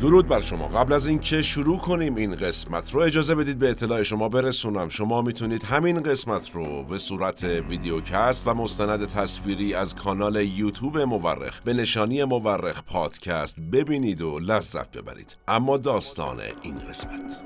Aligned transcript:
درود 0.00 0.28
بر 0.28 0.40
شما. 0.40 0.68
قبل 0.68 0.92
از 0.92 1.06
اینکه 1.06 1.42
شروع 1.42 1.78
کنیم 1.78 2.14
این 2.14 2.34
قسمت 2.34 2.94
رو 2.94 3.00
اجازه 3.00 3.34
بدید 3.34 3.58
به 3.58 3.70
اطلاع 3.70 4.02
شما 4.02 4.28
برسونم. 4.28 4.88
شما 4.88 5.22
می‌تونید 5.22 5.62
همین 5.62 6.02
قسمت 6.02 6.50
رو 6.54 6.82
به 6.82 6.98
صورت 6.98 7.44
ویدیوکست 7.44 8.46
و 8.46 8.54
مستند 8.54 9.08
تصویری 9.08 9.74
از 9.74 9.94
کانال 9.94 10.36
یوتیوب 10.36 10.98
مورخ 10.98 11.60
به 11.60 11.74
نشانی 11.74 12.24
مورخ 12.24 12.82
پادکست 12.82 13.60
ببینید 13.60 14.22
و 14.22 14.38
لذت 14.38 14.96
ببرید. 14.96 15.36
اما 15.48 15.76
داستان 15.76 16.40
این 16.62 16.78
قسمت. 16.78 17.42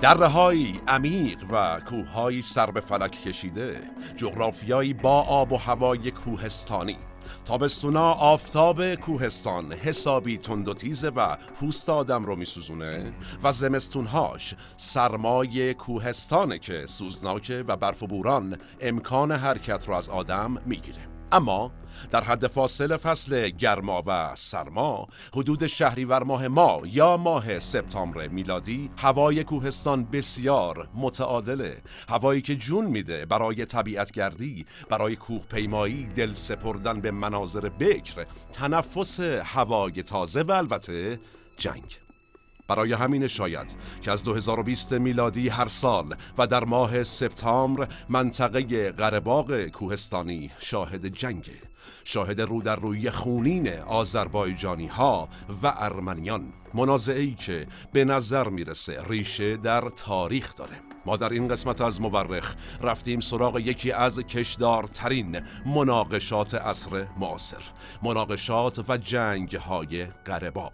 درهایی 0.00 0.80
عمیق 0.88 1.38
و 1.52 1.80
کوههایی 1.88 2.42
سر 2.42 2.70
به 2.70 2.80
فلک 2.80 3.22
کشیده 3.22 3.80
جغرافیایی 4.16 4.94
با 4.94 5.22
آب 5.22 5.52
و 5.52 5.56
هوای 5.56 6.10
کوهستانی. 6.10 6.96
تابستونا 7.44 8.12
آفتاب 8.12 8.94
کوهستان 8.94 9.72
حسابی 9.72 10.38
تند 10.38 10.68
و 10.68 10.74
تیزه 10.74 11.08
و 11.08 11.36
پوست 11.60 11.90
آدم 11.90 12.24
رو 12.24 12.36
میسوزونه 12.36 13.12
و 13.42 13.52
زمستونهاش 13.52 14.54
سرمای 14.76 15.74
کوهستانه 15.74 16.58
که 16.58 16.86
سوزناکه 16.86 17.64
و 17.68 17.76
برف 17.76 18.02
و 18.02 18.06
بوران 18.06 18.58
امکان 18.80 19.32
حرکت 19.32 19.88
رو 19.88 19.94
از 19.94 20.08
آدم 20.08 20.56
می‌گیره. 20.66 21.11
اما 21.32 21.72
در 22.10 22.24
حد 22.24 22.46
فاصل 22.46 22.96
فصل 22.96 23.48
گرما 23.48 24.02
و 24.06 24.32
سرما 24.34 25.08
حدود 25.34 25.66
شهریور 25.66 26.22
ماه 26.22 26.48
ما 26.48 26.82
یا 26.84 27.16
ماه 27.16 27.58
سپتامبر 27.58 28.28
میلادی 28.28 28.90
هوای 28.98 29.44
کوهستان 29.44 30.04
بسیار 30.04 30.88
متعادله. 30.94 31.82
هوایی 32.08 32.42
که 32.42 32.56
جون 32.56 32.86
میده 32.86 33.26
برای 33.26 33.66
طبیعت 33.66 34.12
گردی 34.12 34.66
برای 34.88 35.16
کوه 35.16 35.46
پیمایی 35.46 36.04
دل 36.06 36.32
سپردن 36.32 37.00
به 37.00 37.10
مناظر 37.10 37.68
بکر 37.68 38.26
تنفس 38.52 39.20
هوای 39.20 40.02
تازه 40.02 40.42
و 40.42 40.50
البته 40.50 41.20
جنگ. 41.56 41.98
برای 42.68 42.92
همین 42.92 43.26
شاید 43.26 43.76
که 44.02 44.10
از 44.10 44.24
2020 44.24 44.92
میلادی 44.92 45.48
هر 45.48 45.68
سال 45.68 46.14
و 46.38 46.46
در 46.46 46.64
ماه 46.64 47.02
سپتامبر 47.02 47.88
منطقه 48.08 48.92
قرباق 48.92 49.66
کوهستانی 49.66 50.50
شاهد 50.58 51.06
جنگه 51.06 51.72
شاهد 52.04 52.40
رو 52.40 52.62
در 52.62 52.76
روی 52.76 53.10
خونین 53.10 53.68
آذربایجانی 53.78 54.86
ها 54.86 55.28
و 55.62 55.74
ارمنیان. 55.76 56.52
منازعی 56.74 57.34
که 57.34 57.66
به 57.92 58.04
نظر 58.04 58.48
می‌رسه 58.48 59.00
ریشه 59.08 59.56
در 59.56 59.80
تاریخ 59.80 60.54
داره. 60.54 60.80
ما 61.06 61.16
در 61.16 61.28
این 61.28 61.48
قسمت 61.48 61.80
از 61.80 62.00
مورخ 62.00 62.54
رفتیم 62.80 63.20
سراغ 63.20 63.58
یکی 63.58 63.92
از 63.92 64.18
کشدارترین 64.18 65.40
مناقشات 65.66 66.54
عصر 66.54 67.06
معاصر 67.20 67.62
مناقشات 68.02 68.90
و 68.90 68.96
جنگ 68.96 69.56
های 69.56 70.04
قرباق 70.04 70.72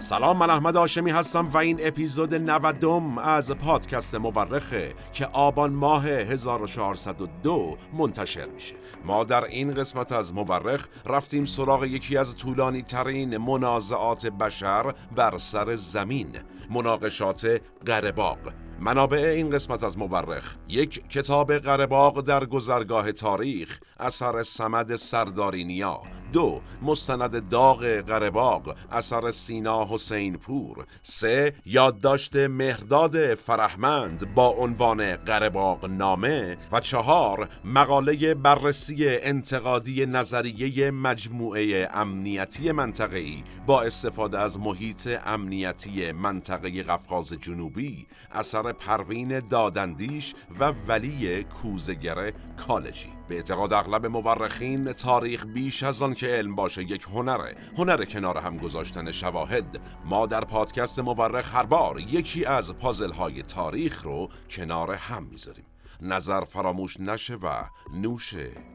سلام 0.00 0.36
من 0.36 0.50
احمد 0.50 0.76
آشمی 0.76 1.10
هستم 1.10 1.48
و 1.48 1.56
این 1.56 1.78
اپیزود 1.82 2.34
90 2.34 2.84
از 3.22 3.52
پادکست 3.52 4.14
مورخه 4.14 4.94
که 5.12 5.26
آبان 5.26 5.72
ماه 5.72 6.06
1402 6.06 7.76
منتشر 7.98 8.46
میشه. 8.46 8.74
ما 9.04 9.24
در 9.24 9.44
این 9.44 9.74
قسمت 9.74 10.12
از 10.12 10.34
مورخ 10.34 10.86
رفتیم 11.06 11.44
سراغ 11.44 11.84
یکی 11.84 12.16
از 12.16 12.36
طولانی 12.36 12.82
ترین 12.82 13.36
منازعات 13.36 14.26
بشر 14.26 14.94
بر 15.16 15.38
سر 15.38 15.76
زمین 15.76 16.36
مناقشات 16.70 17.60
قرباق 17.86 18.38
منابع 18.80 19.18
این 19.18 19.50
قسمت 19.50 19.84
از 19.84 19.98
مورخ. 19.98 20.54
یک 20.68 21.08
کتاب 21.08 21.52
قرباق 21.52 22.20
در 22.20 22.44
گذرگاه 22.44 23.12
تاریخ 23.12 23.80
اثر 24.00 24.42
سمد 24.42 24.96
سردارینیا 24.96 26.00
دو 26.32 26.60
مستند 26.82 27.48
داغ 27.48 27.84
قرباق 27.84 28.76
اثر 28.92 29.30
سینا 29.30 29.86
حسین 29.90 30.36
پور. 30.36 30.86
سه 31.02 31.54
یادداشت 31.64 32.36
مهرداد 32.36 33.34
فرهمند 33.34 34.34
با 34.34 34.48
عنوان 34.48 35.16
قرباق 35.16 35.86
نامه. 35.86 36.56
و 36.72 36.80
چهار 36.80 37.48
مقاله 37.64 38.34
بررسی 38.34 39.08
انتقادی 39.08 40.06
نظریه 40.06 40.90
مجموعه 40.90 41.88
امنیتی 41.94 42.72
منطقه‌ای 42.72 43.42
با 43.66 43.82
استفاده 43.82 44.38
از 44.38 44.58
محیط 44.58 45.08
امنیتی 45.26 46.12
منطقه 46.12 46.82
قفقاز 46.82 47.32
جنوبی 47.32 48.06
اثر 48.32 48.69
پروین 48.72 49.38
دادندیش 49.38 50.34
و 50.60 50.72
ولی 50.88 51.44
کوزگر 51.44 52.32
کالجی. 52.66 53.12
به 53.28 53.34
اعتقاد 53.34 53.72
اغلب 53.72 54.06
مورخین 54.06 54.92
تاریخ 54.92 55.46
بیش 55.46 55.82
از 55.82 56.02
آن 56.02 56.14
که 56.14 56.26
علم 56.26 56.54
باشه 56.54 56.82
یک 56.82 57.02
هنره. 57.02 57.56
هنر 57.78 58.04
کنار 58.04 58.38
هم 58.38 58.56
گذاشتن 58.56 59.12
شواهد. 59.12 59.80
ما 60.04 60.26
در 60.26 60.44
پادکست 60.44 60.98
مورخ 60.98 61.54
هر 61.54 61.66
بار 61.66 62.00
یکی 62.00 62.44
از 62.44 62.72
پازل 62.72 63.12
های 63.12 63.42
تاریخ 63.42 64.02
رو 64.02 64.28
کنار 64.50 64.94
هم 64.94 65.22
می‌ذاریم. 65.22 65.64
نظر 66.02 66.44
فراموش 66.44 67.00
نشه 67.00 67.34
و 67.34 67.62
نوش 67.94 68.34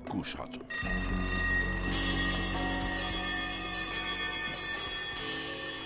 گوش 0.09 0.35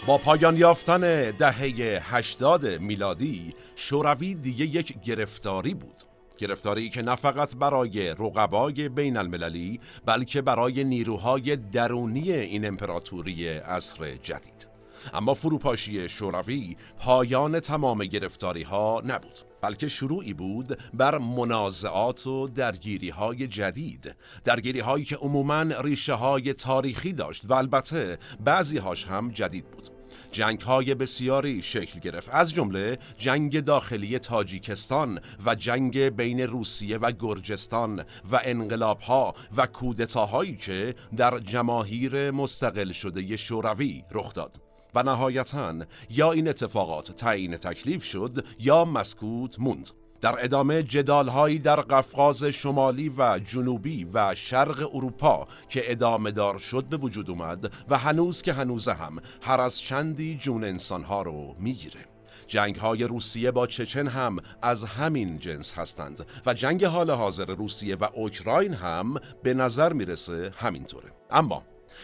با 0.07 0.17
پایان 0.17 0.57
یافتن 0.57 1.31
دهه 1.31 2.01
80 2.15 2.65
میلادی 2.65 3.53
شوروی 3.75 4.35
دیگه 4.35 4.65
یک 4.65 5.01
گرفتاری 5.01 5.73
بود. 5.73 5.95
گرفتاری 6.37 6.89
که 6.89 7.01
نه 7.01 7.15
فقط 7.15 7.55
برای 7.55 8.09
رقبای 8.09 8.89
بین 8.89 9.17
المللی 9.17 9.79
بلکه 10.05 10.41
برای 10.41 10.83
نیروهای 10.83 11.55
درونی 11.55 12.31
این 12.31 12.65
امپراتوری 12.65 13.47
عصر 13.47 14.15
جدید. 14.15 14.67
اما 15.13 15.33
فروپاشی 15.33 16.09
شوروی 16.09 16.77
پایان 16.99 17.59
تمام 17.59 18.05
گرفتاری 18.05 18.63
ها 18.63 19.01
نبود. 19.05 19.48
بلکه 19.61 19.87
شروعی 19.87 20.33
بود 20.33 20.79
بر 20.93 21.17
منازعات 21.17 22.27
و 22.27 22.47
درگیری 22.47 23.09
های 23.09 23.47
جدید. 23.47 24.15
درگیری 24.43 24.79
هایی 24.79 25.05
که 25.05 25.15
عموما 25.15 25.61
ریشه 25.61 26.13
های 26.13 26.53
تاریخی 26.53 27.13
داشت 27.13 27.45
و 27.45 27.53
البته 27.53 28.17
بعضی 28.39 28.77
هاش 28.77 29.05
هم 29.05 29.29
جدید 29.29 29.71
بود. 29.71 29.89
جنگ 30.31 30.61
های 30.61 30.95
بسیاری 30.95 31.61
شکل 31.61 31.99
گرفت. 31.99 32.29
از 32.31 32.53
جمله 32.53 32.99
جنگ 33.17 33.59
داخلی 33.59 34.19
تاجیکستان 34.19 35.19
و 35.45 35.55
جنگ 35.55 35.99
بین 35.99 36.39
روسیه 36.39 36.97
و 36.97 37.11
گرجستان 37.11 37.99
و 38.31 38.39
انقلاب 38.43 38.99
ها 38.99 39.33
و 39.57 39.65
کودتاهایی 39.65 40.55
که 40.57 40.95
در 41.17 41.39
جماهیر 41.39 42.31
مستقل 42.31 42.91
شده 42.91 43.37
شوروی 43.37 44.03
رخ 44.11 44.33
داد. 44.33 44.68
و 44.95 45.03
نهایتا 45.03 45.75
یا 46.09 46.31
این 46.31 46.47
اتفاقات 46.47 47.11
تعیین 47.11 47.57
تکلیف 47.57 48.03
شد 48.03 48.45
یا 48.59 48.85
مسکوت 48.85 49.59
موند. 49.59 49.89
در 50.21 50.35
ادامه 50.43 50.83
جدالهایی 50.83 51.59
در 51.59 51.81
قفقاز 51.81 52.43
شمالی 52.43 53.09
و 53.17 53.39
جنوبی 53.39 54.07
و 54.13 54.35
شرق 54.35 54.89
اروپا 54.95 55.47
که 55.69 55.91
ادامه 55.91 56.31
دار 56.31 56.57
شد 56.57 56.85
به 56.85 56.97
وجود 56.97 57.29
اومد 57.29 57.73
و 57.89 57.97
هنوز 57.97 58.41
که 58.41 58.53
هنوز 58.53 58.87
هم 58.87 59.17
هر 59.41 59.61
از 59.61 59.79
چندی 59.79 60.37
جون 60.37 60.63
انسانها 60.63 61.21
رو 61.21 61.55
می‌گیره. 61.59 62.05
جنگ 62.47 62.75
های 62.75 63.03
روسیه 63.03 63.51
با 63.51 63.67
چچن 63.67 64.07
هم 64.07 64.37
از 64.61 64.85
همین 64.85 65.39
جنس 65.39 65.73
هستند 65.73 66.25
و 66.45 66.53
جنگ 66.53 66.85
حال 66.85 67.11
حاضر 67.11 67.45
روسیه 67.45 67.95
و 67.95 68.07
اوکراین 68.13 68.73
هم 68.73 69.15
به 69.43 69.53
نظر 69.53 69.93
می‌رسه 69.93 70.51
همینطوره. 70.57 71.11
اما 71.31 71.63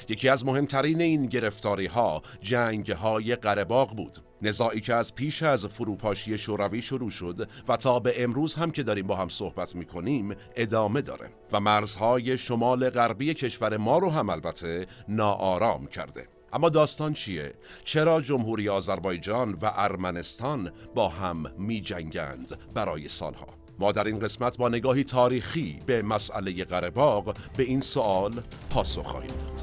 یکی 0.09 0.29
از 0.29 0.45
مهمترین 0.45 1.01
این 1.01 1.25
گرفتاری 1.25 1.85
ها 1.85 2.21
جنگ 2.41 2.91
های 2.91 3.35
قرباق 3.35 3.95
بود 3.95 4.17
نزاعی 4.41 4.81
که 4.81 4.93
از 4.93 5.15
پیش 5.15 5.43
از 5.43 5.65
فروپاشی 5.65 6.37
شوروی 6.37 6.81
شروع 6.81 7.09
شد 7.09 7.49
و 7.67 7.77
تا 7.77 7.99
به 7.99 8.23
امروز 8.23 8.55
هم 8.55 8.71
که 8.71 8.83
داریم 8.83 9.07
با 9.07 9.15
هم 9.15 9.29
صحبت 9.29 9.75
می‌کنیم 9.75 10.35
ادامه 10.55 11.01
داره 11.01 11.29
و 11.51 11.59
مرزهای 11.59 12.37
شمال 12.37 12.89
غربی 12.89 13.33
کشور 13.33 13.77
ما 13.77 13.97
رو 13.97 14.09
هم 14.09 14.29
البته 14.29 14.87
ناآرام 15.07 15.87
کرده 15.87 16.27
اما 16.53 16.69
داستان 16.69 17.13
چیه؟ 17.13 17.53
چرا 17.83 18.21
جمهوری 18.21 18.69
آذربایجان 18.69 19.53
و 19.53 19.71
ارمنستان 19.75 20.71
با 20.95 21.09
هم 21.09 21.45
می 21.57 21.81
جنگند 21.81 22.73
برای 22.73 23.07
سالها؟ 23.07 23.47
ما 23.79 23.91
در 23.91 24.03
این 24.03 24.19
قسمت 24.19 24.57
با 24.57 24.69
نگاهی 24.69 25.03
تاریخی 25.03 25.79
به 25.85 26.01
مسئله 26.01 26.63
قرباق 26.63 27.37
به 27.57 27.63
این 27.63 27.81
سوال 27.81 28.33
پاسخ 28.69 29.05
خواهیم 29.05 29.31
داد. 29.31 29.54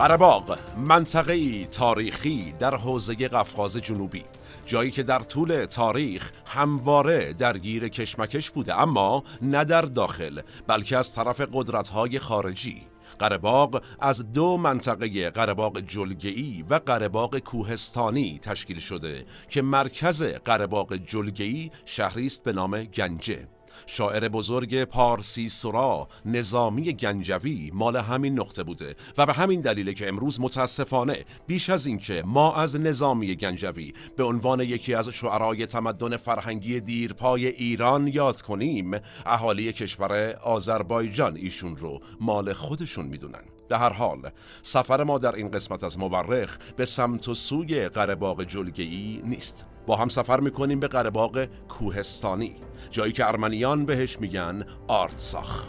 قرباق 0.00 0.58
منطقه 0.76 1.64
تاریخی 1.64 2.54
در 2.58 2.74
حوزه 2.74 3.14
قفقاز 3.14 3.76
جنوبی 3.76 4.24
جایی 4.66 4.90
که 4.90 5.02
در 5.02 5.18
طول 5.18 5.64
تاریخ 5.64 6.30
همواره 6.46 7.32
درگیر 7.32 7.88
کشمکش 7.88 8.50
بوده 8.50 8.80
اما 8.80 9.24
نه 9.42 9.64
در 9.64 9.80
داخل 9.80 10.40
بلکه 10.66 10.96
از 10.96 11.14
طرف 11.14 11.40
قدرت‌های 11.52 12.18
خارجی. 12.18 12.82
قرهباغ 13.18 13.82
از 14.00 14.32
دو 14.32 14.56
منطقه 14.56 15.30
قرهباغ 15.30 15.80
جلگئی 15.80 16.64
و 16.70 16.74
قرهباغ 16.74 17.38
کوهستانی 17.38 18.38
تشکیل 18.42 18.78
شده 18.78 19.24
که 19.48 19.62
مرکز 19.62 20.22
قرهباغ 20.22 20.96
جلگئی 20.96 21.70
شهری 21.84 22.26
است 22.26 22.44
به 22.44 22.52
نام 22.52 22.82
گنجه. 22.82 23.48
شاعر 23.86 24.28
بزرگ 24.28 24.84
پارسی 24.84 25.48
سرا 25.48 26.08
نظامی 26.24 26.92
گنجوی 26.92 27.70
مال 27.74 27.96
همین 27.96 28.38
نقطه 28.38 28.62
بوده 28.62 28.94
و 29.18 29.26
به 29.26 29.32
همین 29.32 29.60
دلیل 29.60 29.92
که 29.92 30.08
امروز 30.08 30.40
متاسفانه 30.40 31.24
بیش 31.46 31.70
از 31.70 31.86
اینکه 31.86 32.22
ما 32.26 32.54
از 32.54 32.76
نظامی 32.76 33.36
گنجوی 33.36 33.92
به 34.16 34.24
عنوان 34.24 34.60
یکی 34.60 34.94
از 34.94 35.08
شعرای 35.08 35.66
تمدن 35.66 36.16
فرهنگی 36.16 36.80
دیرپای 36.80 37.46
ایران 37.46 38.06
یاد 38.06 38.42
کنیم 38.42 38.90
اهالی 39.26 39.72
کشور 39.72 40.32
آذربایجان 40.32 41.36
ایشون 41.36 41.76
رو 41.76 42.00
مال 42.20 42.52
خودشون 42.52 43.06
می‌دونن. 43.06 43.59
در 43.70 43.76
هر 43.76 43.92
حال 43.92 44.30
سفر 44.62 45.04
ما 45.04 45.18
در 45.18 45.34
این 45.34 45.50
قسمت 45.50 45.84
از 45.84 45.98
مورخ 45.98 46.58
به 46.76 46.84
سمت 46.84 47.28
و 47.28 47.34
سوی 47.34 47.88
قرباغ 47.88 48.44
جلگئی 48.44 49.22
نیست. 49.24 49.66
با 49.86 49.96
هم 49.96 50.08
سفر 50.08 50.40
می‌کنیم 50.40 50.80
به 50.80 50.88
قرباغ 50.88 51.48
کوهستانی 51.68 52.56
جایی 52.90 53.12
که 53.12 53.28
ارمنیان 53.28 53.84
بهش 53.86 54.20
میگن 54.20 54.64
آرتساخ. 54.88 55.66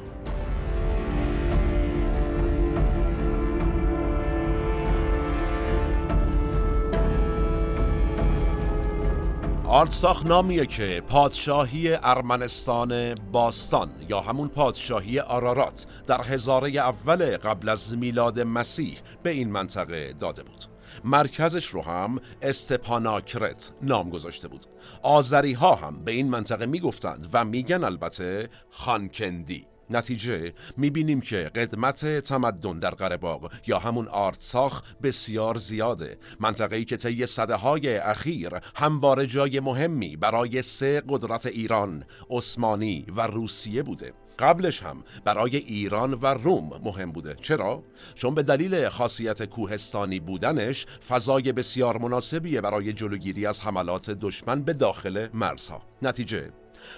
آرتساخ 9.71 10.25
نامیه 10.25 10.65
که 10.65 11.03
پادشاهی 11.07 11.93
ارمنستان 11.93 13.15
باستان 13.15 13.91
یا 14.09 14.19
همون 14.19 14.47
پادشاهی 14.47 15.19
آرارات 15.19 15.85
در 16.07 16.21
هزاره 16.21 16.69
اول 16.69 17.37
قبل 17.37 17.69
از 17.69 17.97
میلاد 17.97 18.39
مسیح 18.39 18.99
به 19.23 19.29
این 19.29 19.51
منطقه 19.51 20.13
داده 20.13 20.43
بود. 20.43 20.65
مرکزش 21.03 21.65
رو 21.65 21.81
هم 21.81 22.19
استپاناکرت 22.41 23.71
نام 23.81 24.09
گذاشته 24.09 24.47
بود. 24.47 24.65
آذری 25.01 25.53
ها 25.53 25.75
هم 25.75 26.03
به 26.03 26.11
این 26.11 26.29
منطقه 26.29 26.65
می‌گفتند 26.65 27.29
و 27.33 27.45
میگن 27.45 27.83
البته 27.83 28.49
خانکندی. 28.69 29.70
نتیجه 29.91 30.53
می‌بینیم 30.77 31.21
که 31.21 31.51
قدمت 31.55 32.19
تمدن 32.19 32.79
در 32.79 32.91
قرهباغ 32.91 33.51
یا 33.67 33.79
همون 33.79 34.07
آرتساخ 34.07 34.83
بسیار 35.03 35.57
زیاده. 35.57 36.17
منطقه‌ای 36.39 36.85
که 36.85 36.97
طی 36.97 37.25
صده 37.25 37.55
های 37.55 37.97
اخیر 37.97 38.51
همواره 38.75 39.27
جای 39.27 39.59
مهمی 39.59 40.15
برای 40.15 40.61
سه 40.61 41.03
قدرت 41.09 41.45
ایران، 41.45 42.03
عثمانی 42.29 43.05
و 43.15 43.27
روسیه 43.27 43.83
بوده. 43.83 44.13
قبلش 44.39 44.83
هم 44.83 45.03
برای 45.23 45.57
ایران 45.57 46.13
و 46.13 46.25
روم 46.25 46.81
مهم 46.83 47.11
بوده. 47.11 47.35
چرا؟ 47.41 47.83
چون 48.15 48.35
به 48.35 48.43
دلیل 48.43 48.89
خاصیت 48.89 49.43
کوهستانی 49.43 50.19
بودنش 50.19 50.85
فضای 51.09 51.51
بسیار 51.51 51.97
مناسبیه 51.97 52.61
برای 52.61 52.93
جلوگیری 52.93 53.45
از 53.45 53.61
حملات 53.61 54.09
دشمن 54.11 54.61
به 54.61 54.73
داخل 54.73 55.27
مرزها. 55.33 55.81
نتیجه 56.01 56.51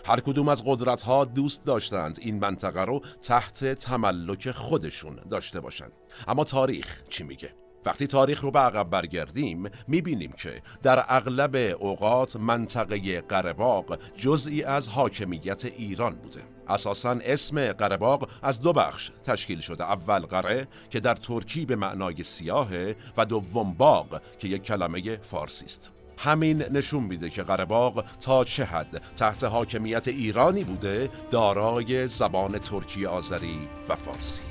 هر 0.05 0.19
کدوم 0.19 0.49
از 0.49 0.63
قدرت 0.65 1.01
ها 1.01 1.25
دوست 1.25 1.65
داشتند 1.65 2.17
این 2.21 2.39
منطقه 2.39 2.81
رو 2.81 3.01
تحت 3.21 3.65
تملک 3.65 4.51
خودشون 4.51 5.15
داشته 5.29 5.59
باشند. 5.59 5.91
اما 6.27 6.43
تاریخ 6.43 7.03
چی 7.09 7.23
میگه؟ 7.23 7.53
وقتی 7.85 8.07
تاریخ 8.07 8.41
رو 8.41 8.51
به 8.51 8.59
عقب 8.59 8.89
برگردیم 8.89 9.69
می‌بینیم 9.87 10.31
که 10.31 10.61
در 10.83 11.05
اغلب 11.07 11.55
اوقات 11.79 12.35
منطقه 12.35 13.21
قرباق 13.21 13.99
جزئی 14.17 14.63
از 14.63 14.87
حاکمیت 14.87 15.65
ایران 15.65 16.15
بوده. 16.15 16.41
اساسا 16.67 17.19
اسم 17.23 17.71
قرباق 17.71 18.29
از 18.41 18.61
دو 18.61 18.73
بخش 18.73 19.11
تشکیل 19.23 19.59
شده. 19.59 19.83
اول 19.83 20.19
قره 20.19 20.67
که 20.89 20.99
در 20.99 21.15
ترکی 21.15 21.65
به 21.65 21.75
معنای 21.75 22.23
سیاهه 22.23 22.95
و 23.17 23.25
دوم 23.25 23.73
باغ 23.73 24.21
که 24.39 24.47
یک 24.47 24.63
کلمه 24.63 25.17
فارسی 25.17 25.65
است. 25.65 25.91
همین 26.23 26.61
نشون 26.61 27.03
میده 27.03 27.29
که 27.29 27.43
قرباق 27.43 28.05
تا 28.21 28.43
چه 28.43 28.65
حد 28.65 29.01
تحت 29.15 29.43
حاکمیت 29.43 30.07
ایرانی 30.07 30.63
بوده 30.63 31.09
دارای 31.31 32.07
زبان 32.07 32.59
ترکی 32.59 33.05
آذری 33.05 33.59
و 33.89 33.95
فارسی 33.95 34.41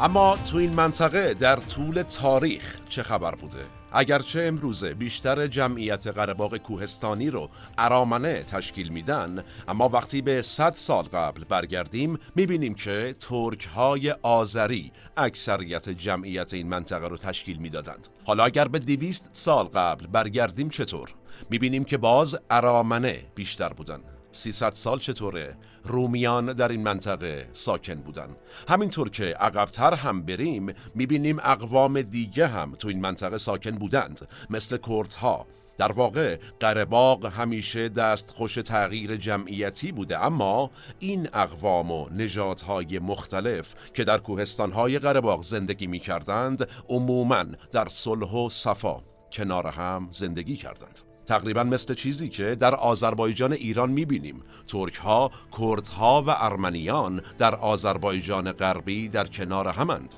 اما 0.00 0.36
تو 0.36 0.56
این 0.56 0.74
منطقه 0.74 1.34
در 1.34 1.56
طول 1.56 2.02
تاریخ 2.02 2.76
چه 2.88 3.02
خبر 3.02 3.34
بوده؟ 3.34 3.79
اگرچه 3.92 4.42
امروزه 4.42 4.94
بیشتر 4.94 5.46
جمعیت 5.46 6.06
قرباق 6.06 6.56
کوهستانی 6.56 7.30
رو 7.30 7.50
ارامنه 7.78 8.42
تشکیل 8.42 8.88
میدن 8.88 9.44
اما 9.68 9.88
وقتی 9.88 10.22
به 10.22 10.42
100 10.42 10.74
سال 10.74 11.04
قبل 11.04 11.44
برگردیم 11.44 12.18
می‌بینیم 12.34 12.74
که 12.74 13.14
ترک 13.20 13.66
های 13.66 14.10
آذری 14.22 14.92
اکثریت 15.16 15.88
جمعیت 15.88 16.54
این 16.54 16.68
منطقه 16.68 17.08
رو 17.08 17.16
تشکیل 17.16 17.56
می‌دادند. 17.56 18.08
حالا 18.24 18.44
اگر 18.44 18.68
به 18.68 18.78
200 18.78 19.28
سال 19.32 19.64
قبل 19.64 20.06
برگردیم 20.06 20.68
چطور؟ 20.68 21.14
می‌بینیم 21.50 21.84
که 21.84 21.98
باز 21.98 22.38
ارامنه 22.50 23.24
بیشتر 23.34 23.68
بودند 23.68 24.19
300 24.32 24.72
سال 24.72 24.98
چطوره؟ 24.98 25.56
رومیان 25.84 26.52
در 26.52 26.68
این 26.68 26.82
منطقه 26.82 27.48
ساکن 27.52 27.94
بودن. 27.94 28.28
همینطور 28.68 29.10
که 29.10 29.24
عقبتر 29.24 29.94
هم 29.94 30.22
بریم 30.22 30.74
می‌بینیم 30.94 31.38
اقوام 31.42 32.02
دیگه 32.02 32.46
هم 32.46 32.74
تو 32.74 32.88
این 32.88 33.00
منطقه 33.00 33.38
ساکن 33.38 33.70
بودند 33.70 34.28
مثل 34.50 34.76
کردها. 34.76 35.46
در 35.78 35.92
واقع 35.92 36.38
قرباق 36.60 37.26
همیشه 37.26 37.88
دست 37.88 38.30
خوش 38.30 38.54
تغییر 38.54 39.16
جمعیتی 39.16 39.92
بوده 39.92 40.24
اما 40.24 40.70
این 40.98 41.28
اقوام 41.32 41.90
و 41.90 42.08
نژادهای 42.10 42.98
مختلف 42.98 43.74
که 43.94 44.04
در 44.04 44.18
کوهستانهای 44.18 44.98
قرباق 44.98 45.42
زندگی 45.42 45.86
می 45.86 45.98
کردند 45.98 46.68
عموما 46.88 47.44
در 47.72 47.88
صلح 47.88 48.32
و 48.32 48.48
صفا 48.48 49.02
کنار 49.32 49.66
هم 49.66 50.08
زندگی 50.10 50.56
کردند. 50.56 51.09
تقریبا 51.30 51.64
مثل 51.64 51.94
چیزی 51.94 52.28
که 52.28 52.54
در 52.54 52.74
آذربایجان 52.74 53.52
ایران 53.52 53.90
می‌بینیم. 53.90 54.42
ترک 54.68 54.94
ها، 54.94 55.30
کرد 55.58 55.86
ها 55.86 56.22
و 56.26 56.30
ارمنیان 56.38 57.22
در 57.38 57.54
آذربایجان 57.54 58.52
غربی 58.52 59.08
در 59.08 59.26
کنار 59.26 59.68
همند. 59.68 60.14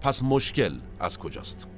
پس 0.00 0.22
مشکل 0.22 0.72
از 1.00 1.18
کجاست؟ 1.18 1.68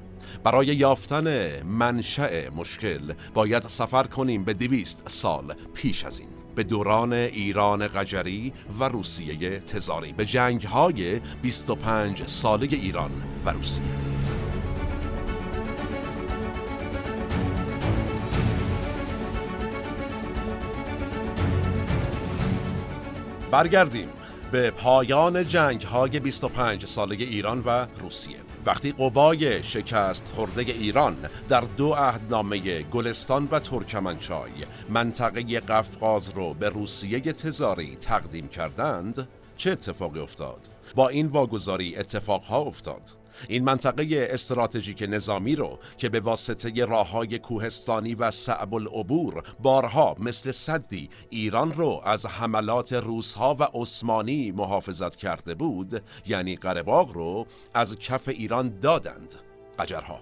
برای 0.44 0.66
یافتن 0.66 1.60
منشأ 1.62 2.50
مشکل 2.56 3.12
باید 3.34 3.68
سفر 3.68 4.02
کنیم 4.02 4.44
به 4.44 4.54
دویست 4.54 5.02
سال 5.06 5.54
پیش 5.74 6.04
از 6.04 6.20
این. 6.20 6.28
به 6.54 6.64
دوران 6.64 7.12
ایران 7.12 7.86
قجری 7.86 8.52
و 8.78 8.84
روسیه 8.84 9.60
تزاری. 9.60 10.12
به 10.12 10.24
جنگ 10.24 10.62
های 10.62 11.20
25 11.42 12.26
ساله 12.26 12.68
ایران 12.70 13.10
و 13.44 13.50
روسیه. 13.50 14.07
برگردیم 23.50 24.08
به 24.52 24.70
پایان 24.70 25.48
جنگ 25.48 25.82
های 25.82 26.20
25 26.20 26.86
ساله 26.86 27.14
ایران 27.14 27.62
و 27.66 27.86
روسیه 28.00 28.36
وقتی 28.66 28.92
قوای 28.92 29.62
شکست 29.62 30.28
خورده 30.34 30.60
ایران 30.60 31.16
در 31.48 31.60
دو 31.60 31.94
عهدنامه 31.94 32.82
گلستان 32.82 33.48
و 33.50 33.60
ترکمنچای 33.60 34.50
منطقه 34.88 35.60
قفقاز 35.60 36.28
رو 36.28 36.54
به 36.54 36.68
روسیه 36.68 37.20
تزاری 37.20 37.96
تقدیم 37.96 38.48
کردند 38.48 39.28
چه 39.56 39.70
اتفاقی 39.70 40.20
افتاد؟ 40.20 40.68
با 40.94 41.08
این 41.08 41.26
واگذاری 41.26 41.96
اتفاقها 41.96 42.58
افتاد 42.58 43.02
این 43.48 43.64
منطقه 43.64 44.28
استراتژیک 44.30 45.04
نظامی 45.08 45.56
رو 45.56 45.78
که 45.98 46.08
به 46.08 46.20
واسطه 46.20 46.84
راه 46.84 47.10
های 47.10 47.38
کوهستانی 47.38 48.14
و 48.14 48.30
صعب 48.30 48.74
العبور 48.74 49.42
بارها 49.62 50.16
مثل 50.18 50.52
صدی 50.52 51.10
ایران 51.30 51.72
رو 51.72 52.00
از 52.04 52.26
حملات 52.26 52.92
روسها 52.92 53.56
و 53.58 53.62
عثمانی 53.74 54.52
محافظت 54.52 55.16
کرده 55.16 55.54
بود 55.54 56.02
یعنی 56.26 56.56
قرباغ 56.56 57.12
رو 57.12 57.46
از 57.74 57.98
کف 57.98 58.28
ایران 58.28 58.78
دادند. 58.80 59.34
قجرها 59.78 60.20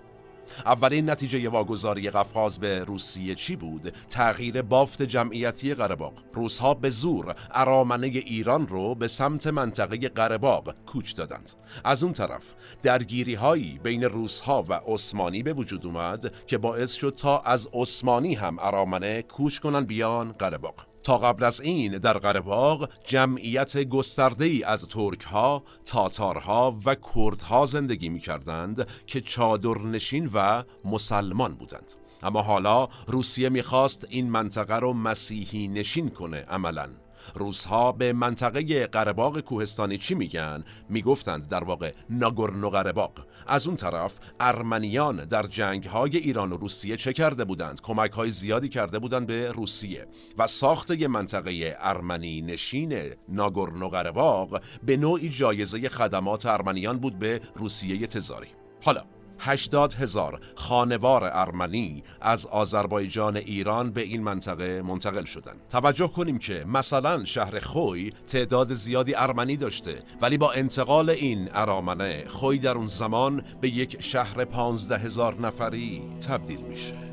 اولین 0.67 1.11
نتیجه 1.11 1.49
واگذاری 1.49 2.11
قفقاز 2.11 2.59
به 2.59 2.85
روسیه 2.85 3.35
چی 3.35 3.57
بود؟ 3.57 3.95
تغییر 4.09 4.63
بافت 4.63 5.03
جمعیتی 5.03 5.75
قرباق 5.75 6.13
روسها 6.35 6.75
به 6.75 6.91
زور 6.91 7.35
ارامنه 7.51 8.07
ایران 8.07 8.69
رو 8.69 8.95
به 8.95 9.09
سمت 9.09 9.47
منطقه 9.47 10.09
قرباق 10.09 10.75
کوچ 10.87 11.15
دادند. 11.15 11.51
از 11.85 12.03
اون 12.03 12.13
طرف 12.13 12.55
درگیری 12.83 13.35
هایی 13.35 13.81
بین 13.83 14.05
روسها 14.05 14.65
و 14.69 14.81
عثمانی 14.87 15.43
به 15.43 15.53
وجود 15.53 15.87
اومد 15.87 16.35
که 16.47 16.59
باعث 16.59 16.93
شد 16.93 17.15
تا 17.19 17.39
از 17.39 17.69
عثمانی 17.73 18.35
هم 18.35 18.57
ارامنه 18.61 19.23
کوچ 19.23 19.59
کنن 19.59 19.85
بیان 19.85 20.33
قرباق 20.33 20.87
تا 21.07 21.19
قبل 21.19 21.45
از 21.45 21.61
این 21.61 21.99
در 21.99 22.19
قرهباغ 22.19 22.89
جمعیت 23.05 23.79
گسترده 23.79 24.45
ای 24.45 24.63
از 24.63 24.85
ترک 24.85 25.23
ها، 25.23 25.63
تاتارها 25.85 26.79
و 26.85 26.97
کردها 27.15 27.67
زندگی 27.67 28.09
می 28.09 28.21
کردند 28.21 28.89
که 29.07 29.21
چادرنشین 29.21 30.31
و 30.35 30.65
مسلمان 30.85 31.55
بودند. 31.55 31.93
اما 32.23 32.43
حالا 32.43 32.89
روسیه 33.07 33.49
می‌خواست 33.49 34.07
این 34.09 34.31
منطقه 34.31 34.77
رو 34.77 34.93
مسیحی 34.93 35.69
نشین 35.69 36.11
کنه 36.11 36.41
عملاً 36.41 36.89
روزها 37.35 37.93
به 37.93 38.13
منطقه 38.13 38.87
قرباق 38.87 39.41
کوهستانی 39.41 39.99
چی 39.99 40.15
میگن؟ 40.15 40.65
می‌گفتند 40.89 41.49
در 41.49 41.65
واقع 41.65 41.93
ناگورنو 42.11 42.71
قرباق 42.71 43.13
از 43.47 43.67
اون 43.67 43.77
طرف 43.77 44.19
ارمنیان 44.41 45.25
در 45.25 45.47
جنگ 45.47 45.85
های 45.85 46.17
ایران 46.17 46.53
و 46.53 46.57
روسیه 46.57 46.97
چه 46.97 47.13
کرده 47.13 47.45
بودند؟ 47.45 47.81
کمک 47.81 48.11
های 48.11 48.31
زیادی 48.31 48.69
کرده 48.69 48.99
بودند 48.99 49.27
به 49.27 49.53
روسیه 49.53 50.07
و 50.39 50.47
ساخت 50.47 50.91
یه 50.91 51.09
منطقه 51.09 51.77
ارمنی 51.79 52.43
نشین 52.43 52.99
ناگورنو 53.29 53.89
قرباق 53.89 54.61
به 54.87 54.97
نوعی 54.97 55.29
جایزه 55.29 55.89
خدمات 55.89 56.47
ارمنیان 56.47 56.99
بود 56.99 57.19
به 57.19 57.41
روسیه 57.55 58.07
تزاری 58.07 58.49
حالا 58.85 59.16
80 59.39 59.95
هزار 59.95 60.41
خانوار 60.55 61.31
ارمنی 61.33 62.03
از 62.21 62.47
آذربایجان 62.47 63.37
ایران 63.37 63.91
به 63.91 64.03
این 64.03 64.23
منطقه 64.23 64.83
منتقل 64.83 65.25
شدند. 65.25 65.61
توجه 65.69 66.09
کنیم 66.09 66.39
که 66.39 66.65
مثلا 66.69 67.25
شهر 67.25 67.61
خوی 67.61 68.13
تعداد 68.29 68.75
زیادی 68.75 69.15
ارمنی 69.15 69.57
داشته 69.57 70.03
ولی 70.21 70.39
با 70.39 70.53
انتقال 70.53 71.11
این 71.11 71.49
ارامنه 71.53 72.25
خوی 72.29 72.59
در 72.59 72.77
اون 72.77 72.87
زمان 72.87 73.45
به 73.61 73.69
یک 73.69 74.03
شهر 74.03 74.45
15 74.45 74.99
هزار 74.99 75.41
نفری 75.41 76.03
تبدیل 76.29 76.61
میشه. 76.61 77.06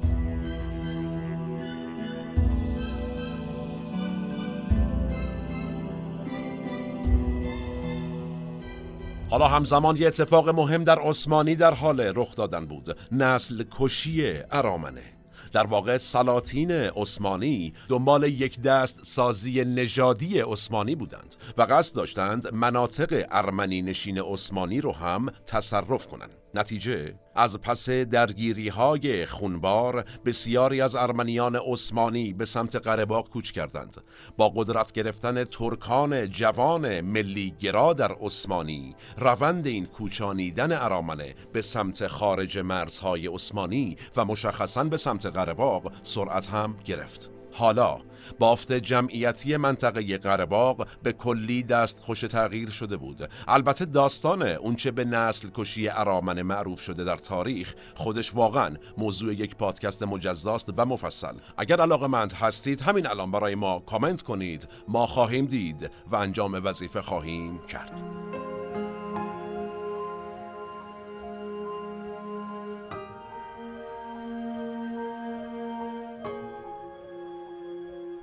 حالا 9.34 9.48
همزمان 9.48 9.96
یه 9.96 10.08
اتفاق 10.08 10.50
مهم 10.50 10.84
در 10.84 11.00
عثمانی 11.00 11.56
در 11.56 11.74
حال 11.74 12.02
رخ 12.16 12.36
دادن 12.36 12.66
بود. 12.66 12.98
نسل 13.12 13.64
کشی 13.72 14.34
ارامنه. 14.52 15.04
در 15.52 15.68
واقع 15.68 15.98
سلاطین 15.98 16.72
عثمانی 16.72 17.74
دنبال 17.90 18.24
یک 18.24 18.62
دست 18.62 19.00
سازی 19.04 19.66
نژادی 19.66 20.40
عثمانی 20.40 20.96
بودند 20.96 21.36
و 21.58 21.62
قصد 21.62 21.96
داشتند 21.96 22.54
مناطق 22.54 23.26
ارمنی 23.32 23.82
نشین 23.82 24.20
عثمانی 24.22 24.82
رو 24.82 24.92
هم 24.92 25.30
تصرف 25.46 26.08
کنند. 26.08 26.43
نتیجه 26.54 27.16
از 27.36 27.62
پس 27.62 27.90
درگیری 27.90 28.70
های 28.70 29.26
خونبار 29.26 30.06
بسیاری 30.26 30.82
از 30.82 30.96
ارمنیان 30.96 31.56
عثمانی 31.56 32.34
به 32.34 32.46
سمت 32.46 32.76
قرهباغ 32.76 33.30
کوچ 33.30 33.52
کردند. 33.52 33.98
با 34.38 34.50
قدرت 34.50 34.92
گرفتن 34.92 35.44
ترکان 35.44 36.30
جوان 36.30 37.02
ملی 37.02 37.54
گرا 37.60 37.94
در 37.94 38.12
عثمانی 38.12 38.96
روند 39.18 39.68
این 39.68 39.86
کوچانیدن 39.86 40.72
ارامنه 40.72 41.36
به 41.54 41.62
سمت 41.62 42.08
خارج 42.08 42.60
مرزهای 42.60 43.28
عثمانی 43.28 43.98
و 44.16 44.26
مشخصا 44.26 44.84
به 44.84 44.98
سمت 44.98 45.26
قرهباغ 45.26 45.92
سرعت 46.04 46.48
هم 46.48 46.78
گرفت. 46.86 47.32
حالا 47.52 48.02
بافت 48.40 48.74
جمعیتی 48.74 49.58
منطقه 49.58 50.18
قرباغ 50.18 50.88
به 51.04 51.14
کلی 51.14 51.64
دست 51.64 52.00
خوش 52.00 52.22
تغییر 52.22 52.70
شده 52.70 52.98
بود. 52.98 53.30
البته 53.48 53.86
داستان 53.86 54.42
اونچه 54.42 54.92
به 54.92 55.06
نسل 55.06 55.50
کشی 55.54 55.90
ارامن 55.90 56.42
معروف 56.42 56.82
شده 56.82 57.04
در 57.04 57.18
تاریخ 57.18 57.76
خودش 57.96 58.36
واقعا 58.36 58.76
موضوع 58.98 59.34
یک 59.34 59.56
پادکست 59.56 60.04
مجزاست 60.04 60.70
و 60.78 60.86
مفصل. 60.86 61.34
اگر 61.58 61.82
علاقه 61.82 62.08
مند 62.08 62.34
هستید 62.34 62.82
همین 62.82 63.08
الان 63.08 63.32
برای 63.32 63.56
ما 63.56 63.80
کامنت 63.80 64.22
کنید. 64.22 64.68
ما 64.88 65.06
خواهیم 65.06 65.46
دید 65.46 65.92
و 66.12 66.16
انجام 66.16 66.62
وظیفه 66.66 67.02
خواهیم 67.02 67.60
کرد. 67.68 68.02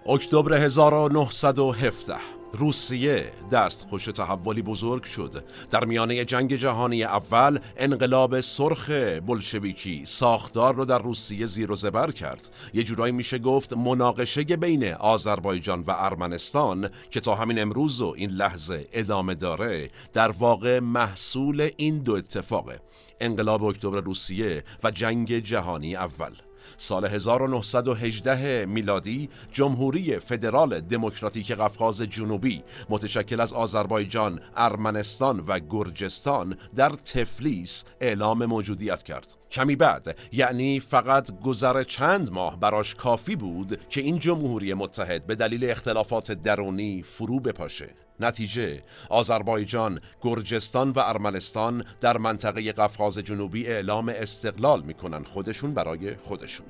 اکتبر 0.06 0.52
1917 0.52 2.14
روسیه 2.52 3.32
دست 3.52 3.86
خوش 3.90 4.04
تحولی 4.04 4.62
بزرگ 4.62 5.02
شد. 5.02 5.44
در 5.70 5.84
میانه 5.84 6.24
جنگ 6.24 6.56
جهانی 6.56 7.04
اول 7.04 7.58
انقلاب 7.76 8.40
سرخ 8.40 8.90
بلشویکی 9.26 10.02
ساختار 10.06 10.74
رو 10.74 10.84
در 10.84 10.98
روسیه 10.98 11.46
زیر 11.46 11.72
و 11.72 11.76
زبر 11.76 12.10
کرد. 12.10 12.48
یه 12.74 12.82
جورایی 12.82 13.12
میشه 13.12 13.38
گفت 13.38 13.72
مناقشه 13.72 14.42
بین 14.42 14.92
آذربایجان 14.92 15.80
و 15.80 15.94
ارمنستان 15.96 16.90
که 17.10 17.20
تا 17.20 17.34
همین 17.34 17.58
امروز 17.58 18.00
و 18.00 18.14
این 18.16 18.30
لحظه 18.30 18.88
ادامه 18.92 19.34
داره 19.34 19.90
در 20.12 20.30
واقع 20.30 20.78
محصول 20.78 21.70
این 21.76 21.98
دو 21.98 22.12
اتفاقه. 22.12 22.80
انقلاب 23.20 23.64
اکتبر 23.64 24.00
روسیه 24.00 24.64
و 24.84 24.90
جنگ 24.90 25.38
جهانی 25.38 25.96
اول. 25.96 26.49
سال 26.76 27.04
1918 27.04 28.66
میلادی 28.66 29.28
جمهوری 29.52 30.18
فدرال 30.18 30.80
دموکراتیک 30.80 31.52
قفقاز 31.52 32.02
جنوبی 32.02 32.62
متشکل 32.88 33.40
از 33.40 33.52
آذربایجان، 33.52 34.40
ارمنستان 34.56 35.40
و 35.40 35.58
گرجستان 35.58 36.56
در 36.76 36.90
تفلیس 36.90 37.84
اعلام 38.00 38.46
موجودیت 38.46 39.02
کرد. 39.02 39.34
کمی 39.50 39.76
بعد 39.76 40.18
یعنی 40.32 40.80
فقط 40.80 41.40
گذر 41.40 41.82
چند 41.82 42.32
ماه 42.32 42.60
براش 42.60 42.94
کافی 42.94 43.36
بود 43.36 43.88
که 43.88 44.00
این 44.00 44.18
جمهوری 44.18 44.74
متحد 44.74 45.26
به 45.26 45.34
دلیل 45.34 45.70
اختلافات 45.70 46.32
درونی 46.32 47.02
فرو 47.02 47.40
بپاشه 47.40 47.90
نتیجه 48.20 48.82
آذربایجان، 49.08 50.00
گرجستان 50.22 50.90
و 50.90 50.98
ارمنستان 50.98 51.84
در 52.00 52.18
منطقه 52.18 52.72
قفقاز 52.72 53.18
جنوبی 53.18 53.66
اعلام 53.66 54.08
استقلال 54.08 54.82
می‌کنن 54.82 55.24
خودشون 55.24 55.74
برای 55.74 56.16
خودشون 56.16 56.66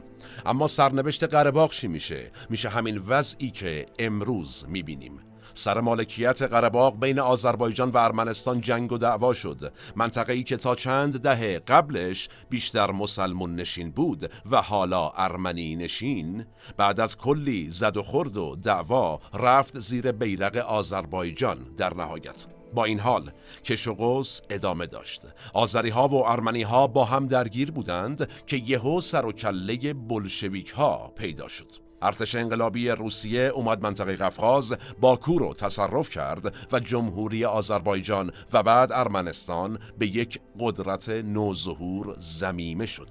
اما 0.47 0.69
سرنوشت 0.69 1.25
قرباق 1.25 1.73
چی 1.73 1.89
میشه؟ 1.89 2.31
میشه 2.51 2.69
همین 2.69 2.99
وضعی 2.99 3.51
که 3.51 3.87
امروز 3.99 4.65
می‌بینیم 4.69 5.30
سر 5.55 5.81
مالکیت 5.81 6.43
قرباق 6.43 7.01
بین 7.01 7.19
آذربایجان 7.19 7.91
و 7.91 7.97
ارمنستان 7.97 8.61
جنگ 8.61 8.93
و 8.93 8.99
دعوا 8.99 9.33
شد. 9.33 9.73
منطقه 9.97 10.33
ای 10.33 10.43
که 10.43 10.57
تا 10.57 10.75
چند 10.75 11.21
دهه 11.21 11.59
قبلش 11.59 12.29
بیشتر 12.51 12.91
مسلمون 12.91 13.55
نشین 13.55 13.91
بود 13.91 14.33
و 14.51 14.63
حالا 14.63 15.09
ارمنی 15.09 15.77
نشین 15.77 16.47
بعد 16.77 17.01
از 17.01 17.17
کلی 17.17 17.71
زد 17.71 17.97
و 17.97 18.03
خورد 18.03 18.37
و 18.37 18.57
دعوا 18.57 19.21
رفت 19.35 19.79
زیر 19.79 20.13
بیرق 20.13 20.57
آذربایجان 20.57 21.59
در 21.77 21.95
نهایت. 21.95 22.47
با 22.75 22.85
این 22.85 23.01
حال 23.01 23.33
کش 23.65 23.89
و 23.89 24.23
ادامه 24.51 24.87
داشت. 24.87 25.23
آذری 25.55 25.91
ها 25.91 26.09
و 26.09 26.27
ارمنی 26.27 26.63
ها 26.63 26.87
با 26.87 27.05
هم 27.05 27.27
درگیر 27.27 27.71
بودند 27.71 28.29
که 28.47 28.57
یهو 28.57 29.01
سر 29.01 29.27
و 29.27 29.33
کله 29.33 29.95
بلشویک 29.95 30.71
ها 30.71 31.13
پیدا 31.17 31.49
شد. 31.49 31.90
ارتش 32.03 32.35
انقلابی 32.35 32.89
روسیه 32.89 33.41
اومد 33.41 33.83
منطقه 33.83 34.17
قفقاز 34.17 34.77
باکو 35.01 35.39
رو 35.39 35.55
تصرف 35.55 36.11
کرد 36.11 36.55
و 36.73 36.81
جمهوری 36.81 37.45
آذربایجان 37.45 38.33
و 38.53 38.63
بعد 38.63 38.93
ارمنستان 38.93 39.79
به 39.99 40.07
یک 40.07 40.41
قدرت 40.61 41.09
نوظهور 41.09 42.17
زمیمه 42.19 42.87
شد 42.87 43.11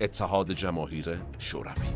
اتحاد 0.00 0.52
جماهیر 0.52 1.18
شوروی 1.38 1.88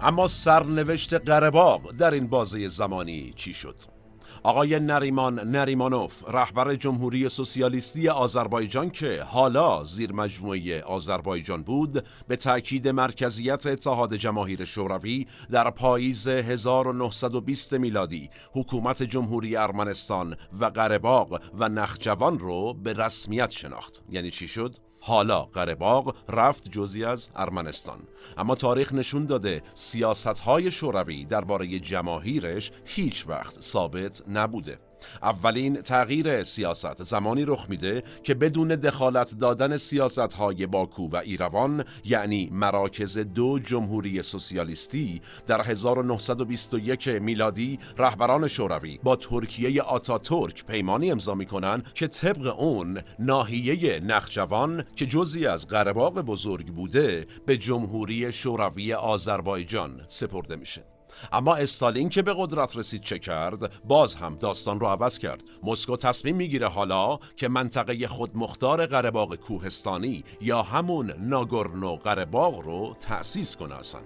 اما 0.00 0.26
سرنوشت 0.26 1.14
قرباق 1.14 1.92
در 1.92 2.10
این 2.10 2.26
بازه 2.26 2.68
زمانی 2.68 3.32
چی 3.36 3.54
شد؟ 3.54 3.97
آقای 4.42 4.80
نریمان 4.80 5.40
نریمانوف 5.40 6.28
رهبر 6.28 6.74
جمهوری 6.74 7.28
سوسیالیستی 7.28 8.08
آذربایجان 8.08 8.90
که 8.90 9.22
حالا 9.22 9.84
زیر 9.84 10.12
مجموعه 10.12 10.82
آذربایجان 10.82 11.62
بود 11.62 12.04
به 12.28 12.36
تاکید 12.36 12.88
مرکزیت 12.88 13.66
اتحاد 13.66 14.14
جماهیر 14.14 14.64
شوروی 14.64 15.26
در 15.50 15.70
پاییز 15.70 16.28
1920 16.28 17.72
میلادی 17.74 18.30
حکومت 18.52 19.02
جمهوری 19.02 19.56
ارمنستان 19.56 20.36
و 20.60 20.64
قرباق 20.64 21.40
و 21.54 21.68
نخجوان 21.68 22.38
رو 22.38 22.74
به 22.74 22.92
رسمیت 22.92 23.50
شناخت. 23.50 24.02
یعنی 24.10 24.30
چی 24.30 24.48
شد؟ 24.48 24.74
حالا 25.00 25.42
قرباغ 25.42 26.14
رفت 26.28 26.68
جزی 26.70 27.04
از 27.04 27.30
ارمنستان. 27.36 27.98
اما 28.36 28.54
تاریخ 28.54 28.92
نشون 28.92 29.26
داده 29.26 29.62
سیاست 29.74 30.26
های 30.38 30.70
شوروی 30.70 31.24
درباره 31.24 31.78
جماهیرش 31.78 32.72
هیچ 32.84 33.28
وقت 33.28 33.60
ثابت 33.60 34.22
نبوده. 34.28 34.87
اولین 35.22 35.82
تغییر 35.82 36.44
سیاست 36.44 37.02
زمانی 37.02 37.44
رخ 37.44 37.66
میده 37.68 38.02
که 38.22 38.34
بدون 38.34 38.68
دخالت 38.68 39.38
دادن 39.38 39.76
سیاست 39.76 40.34
های 40.34 40.66
باکو 40.66 41.08
و 41.08 41.16
ایروان 41.16 41.84
یعنی 42.04 42.48
مراکز 42.52 43.18
دو 43.18 43.58
جمهوری 43.58 44.22
سوسیالیستی 44.22 45.20
در 45.46 45.62
1921 45.62 47.08
میلادی 47.08 47.78
رهبران 47.98 48.48
شوروی 48.48 48.98
با 49.02 49.16
ترکیه 49.16 49.82
آتاتورک 49.82 50.64
پیمانی 50.64 51.10
امضا 51.10 51.34
می‌کنن 51.34 51.82
که 51.94 52.06
طبق 52.06 52.60
اون 52.60 53.00
ناحیه 53.18 54.00
نخجوان 54.00 54.84
که 54.96 55.06
جزی 55.06 55.46
از 55.46 55.66
قرهباغ 55.66 56.14
بزرگ 56.14 56.66
بوده 56.66 57.26
به 57.46 57.56
جمهوری 57.56 58.32
شوروی 58.32 58.92
آذربایجان 58.92 60.00
سپرده 60.08 60.56
میشه. 60.56 60.87
اما 61.32 61.56
استالین 61.56 62.08
که 62.08 62.22
به 62.22 62.34
قدرت 62.38 62.76
رسید 62.76 63.02
چه 63.02 63.18
کرد؟ 63.18 63.84
باز 63.84 64.14
هم 64.14 64.36
داستان 64.36 64.80
رو 64.80 64.86
عوض 64.86 65.18
کرد. 65.18 65.42
مسکو 65.62 65.96
تصمیم 65.96 66.36
می‌گیره 66.36 66.68
حالا 66.68 67.18
که 67.36 67.48
منطقه 67.48 68.08
خودمختار 68.08 68.86
قرهباغ 68.86 69.34
کوهستانی 69.34 70.24
یا 70.40 70.62
همون 70.62 71.12
ناگورنو 71.18 71.96
قرهباغ 71.96 72.60
رو 72.60 72.96
تأسیس 73.00 73.56
کنه 73.56 73.74
اصلا. 73.74 74.00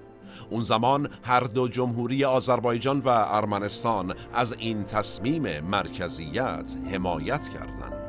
اون 0.51 0.63
زمان 0.63 1.09
هر 1.23 1.41
دو 1.41 1.69
جمهوری 1.69 2.25
آذربایجان 2.25 3.01
و 3.01 3.09
ارمنستان 3.09 4.15
از 4.35 4.53
این 4.53 4.85
تصمیم 4.85 5.61
مرکزیت 5.61 6.75
حمایت 6.93 7.49
کردند. 7.49 8.02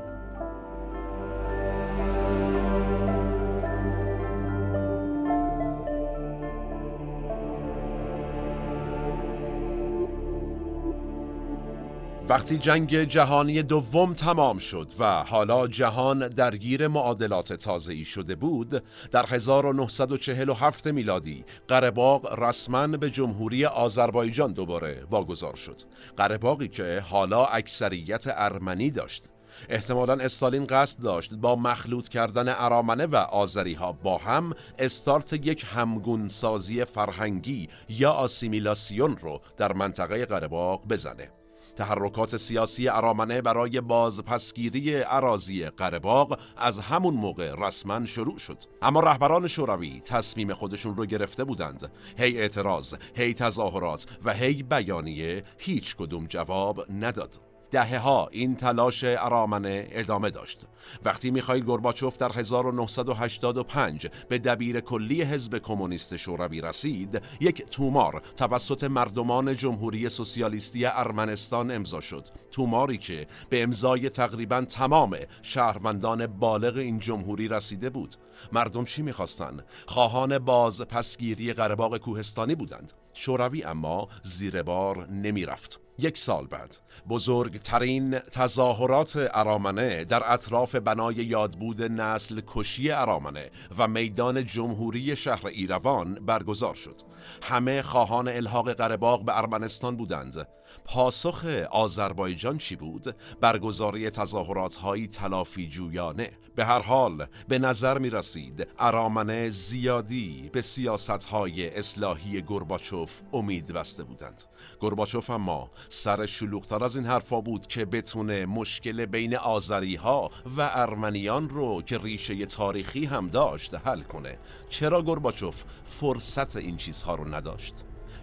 وقتی 12.33 12.57
جنگ 12.57 13.03
جهانی 13.03 13.63
دوم 13.63 14.13
تمام 14.13 14.57
شد 14.57 14.91
و 14.99 15.23
حالا 15.23 15.67
جهان 15.67 16.27
درگیر 16.27 16.87
معادلات 16.87 17.53
تازه‌ای 17.53 18.05
شده 18.05 18.35
بود 18.35 18.83
در 19.11 19.25
1947 19.25 20.87
میلادی 20.87 21.45
قرهباغ 21.67 22.39
رسما 22.39 22.87
به 22.87 23.09
جمهوری 23.09 23.65
آذربایجان 23.65 24.53
دوباره 24.53 25.03
واگذار 25.09 25.55
شد. 25.55 25.81
قرهباغی 26.17 26.67
که 26.67 27.03
حالا 27.09 27.45
اکثریت 27.45 28.23
ارمنی 28.27 28.91
داشت. 28.91 29.29
احتمالا 29.69 30.13
استالین 30.13 30.65
قصد 30.65 31.03
داشت 31.03 31.33
با 31.33 31.55
مخلوط 31.55 32.07
کردن 32.07 32.55
ارامنه 32.57 33.05
و 33.05 33.15
آذری 33.15 33.73
ها 33.73 33.91
با 33.91 34.17
هم 34.17 34.53
استارت 34.79 35.33
یک 35.33 35.65
همگونسازی 35.75 36.85
فرهنگی 36.85 37.69
یا 37.89 38.11
آسیمیلاسیون 38.11 39.17
رو 39.17 39.41
در 39.57 39.73
منطقه 39.73 40.25
قرهباغ 40.25 40.87
بزنه. 40.87 41.42
تحرکات 41.75 42.37
سیاسی 42.37 42.87
ارامنه 42.87 43.41
برای 43.41 43.81
بازپسگیری 43.81 44.95
عراضی 44.95 45.65
قرهباغ 45.65 46.39
از 46.57 46.79
همون 46.79 47.13
موقع 47.13 47.55
رسما 47.57 48.05
شروع 48.05 48.37
شد. 48.37 48.57
اما 48.81 48.99
رهبران 48.99 49.47
شوروی 49.47 50.01
تصمیم 50.05 50.53
خودشون 50.53 50.95
رو 50.95 51.05
گرفته 51.05 51.43
بودند. 51.43 51.91
هی 52.17 52.37
اعتراض 52.37 52.93
هی 53.15 53.33
تظاهرات 53.33 54.05
و 54.25 54.33
هی 54.33 54.63
بیانیه 54.63 55.43
هیچ 55.57 55.95
کدوم 55.95 56.25
جواب 56.27 56.85
نداد. 56.91 57.52
دهه 57.73 57.99
ها 57.99 58.27
این 58.31 58.55
تلاش 58.55 59.03
ارامنه 59.03 59.87
ادامه 59.91 60.29
داشت. 60.29 60.61
وقتی 61.05 61.31
میخائیل 61.31 61.63
گورباچوف 61.63 62.17
در 62.17 62.31
1985 62.31 64.07
به 64.29 64.39
دبیر 64.39 64.79
کلی 64.79 65.21
حزب 65.21 65.57
کمونیست 65.57 66.15
شوروی 66.15 66.61
رسید 66.61 67.21
یک 67.39 67.65
تومار 67.65 68.21
توسط 68.35 68.83
مردمان 68.83 69.55
جمهوری 69.55 70.09
سوسیالیستی 70.09 70.85
ارمنستان 70.85 71.71
امضا 71.71 72.01
شد. 72.01 72.27
توماری 72.51 72.97
که 72.97 73.27
به 73.49 73.63
امضای 73.63 74.09
تقریبا 74.09 74.61
تمام 74.61 75.17
شهروندان 75.41 76.27
بالغ 76.27 76.77
این 76.77 76.99
جمهوری 76.99 77.47
رسیده 77.47 77.89
بود. 77.89 78.15
مردم 78.51 78.85
چی 78.85 79.01
می‌خواستن؟ 79.01 79.59
خواهان 79.87 80.39
باز 80.39 80.81
پسگیری 80.81 81.53
قرباق 81.53 81.97
کوهستانی 81.97 82.55
بودند. 82.55 82.93
شوروی 83.13 83.63
اما 83.63 84.07
زیر 84.23 84.63
بار 84.63 85.07
نمی‌رفت. 85.11 85.82
یک 86.00 86.17
سال 86.17 86.47
بعد. 86.47 86.77
بزرگترین 87.09 88.19
تظاهرات 88.19 89.29
ارامنه 89.33 90.03
در 90.03 90.33
اطراف 90.33 90.75
بنای 90.75 91.15
یادبود 91.15 91.81
نسل 91.81 92.41
کشی 92.47 92.91
ارامنه 92.91 93.50
و 93.77 93.88
میدان 93.88 94.45
جمهوری 94.45 95.15
شهر 95.15 95.47
ایروان 95.47 96.13
برگزار 96.13 96.75
شد. 96.75 97.01
همه 97.43 97.81
خواهان 97.81 98.27
الحاق 98.27 98.73
قرباق 98.73 99.25
به 99.25 99.38
ارمنستان 99.38 99.97
بودند. 99.97 100.47
پاسخ 100.85 101.45
آذربایجان 101.71 102.57
چی 102.57 102.75
بود؟ 102.75 103.15
برگزاری 103.41 104.09
تظاهرات 104.09 104.75
های 104.75 105.07
تلافی 105.07 105.67
جویانه 105.67 106.29
به 106.55 106.65
هر 106.65 106.81
حال 106.81 107.27
به 107.47 107.59
نظر 107.59 107.97
می 107.97 108.09
رسید 108.09 108.67
ارامنه 108.79 109.49
زیادی 109.49 110.49
به 110.53 110.62
سیاست 110.62 111.23
های 111.23 111.77
اصلاحی 111.77 112.41
گرباچوف 112.41 113.21
امید 113.33 113.67
بسته 113.67 114.03
بودند. 114.03 114.43
گرباچوف 114.79 115.29
اما 115.29 115.69
سر 115.89 116.25
شلوغتر 116.25 116.83
از 116.83 116.95
این 116.95 117.05
حرفا 117.05 117.41
بود 117.41 117.67
که 117.67 117.86
بتونه 117.86 118.45
مشکل 118.45 119.05
بین 119.05 119.36
آذری 119.36 119.95
ها 119.95 120.29
و 120.57 120.69
ارمنیان 120.73 121.49
رو 121.49 121.81
که 121.81 121.97
ریشه 121.97 122.45
تاریخی 122.45 123.05
هم 123.05 123.27
داشت 123.27 123.75
حل 123.75 124.01
کنه. 124.01 124.38
چرا 124.69 125.01
گرباچوف 125.01 125.63
فرصت 125.86 126.55
این 126.55 126.77
چیزها 126.77 127.15
رو 127.15 127.36
نداشت؟ 127.36 127.73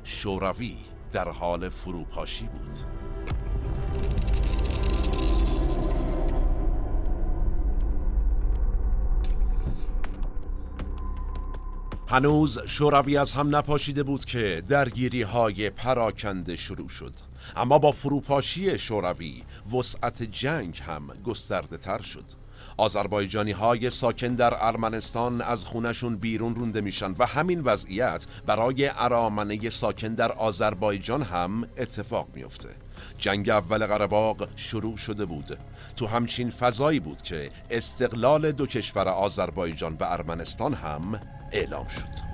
شوروی 0.04 0.76
در 1.12 1.28
حال 1.28 1.68
فروپاشی 1.68 2.46
بود. 2.46 2.78
هنوز 12.10 12.58
شوروی 12.66 13.16
از 13.16 13.32
هم 13.32 13.56
نپاشیده 13.56 14.02
بود 14.02 14.24
که 14.24 14.62
درگیری 14.68 15.22
های 15.22 15.70
پراکنده 15.70 16.56
شروع 16.56 16.88
شد. 16.88 17.12
اما 17.56 17.78
با 17.78 17.92
فروپاشی 17.92 18.78
شوروی 18.78 19.42
وسعت 19.74 20.22
جنگ 20.22 20.80
هم 20.86 21.06
گسترده 21.24 21.76
تر 21.76 22.02
شد. 22.02 22.39
آذربایجانی 22.76 23.52
های 23.52 23.90
ساکن 23.90 24.34
در 24.34 24.54
ارمنستان 24.66 25.40
از 25.40 25.64
خونشون 25.64 26.16
بیرون 26.16 26.54
رونده 26.54 26.80
میشن 26.80 27.14
و 27.18 27.26
همین 27.26 27.60
وضعیت 27.60 28.26
برای 28.46 28.90
ارامنه 28.96 29.70
ساکن 29.70 30.14
در 30.14 30.32
آذربایجان 30.32 31.22
هم 31.22 31.68
اتفاق 31.76 32.28
میفته 32.34 32.68
جنگ 33.18 33.50
اول 33.50 33.86
قرباق 33.86 34.48
شروع 34.56 34.96
شده 34.96 35.24
بود. 35.24 35.58
تو 35.96 36.06
همچین 36.06 36.50
فضایی 36.50 37.00
بود 37.00 37.22
که 37.22 37.50
استقلال 37.70 38.52
دو 38.52 38.66
کشور 38.66 39.08
آذربایجان 39.08 39.96
و 40.00 40.04
ارمنستان 40.04 40.74
هم 40.74 41.20
اعلام 41.52 41.86
شد. 41.86 42.30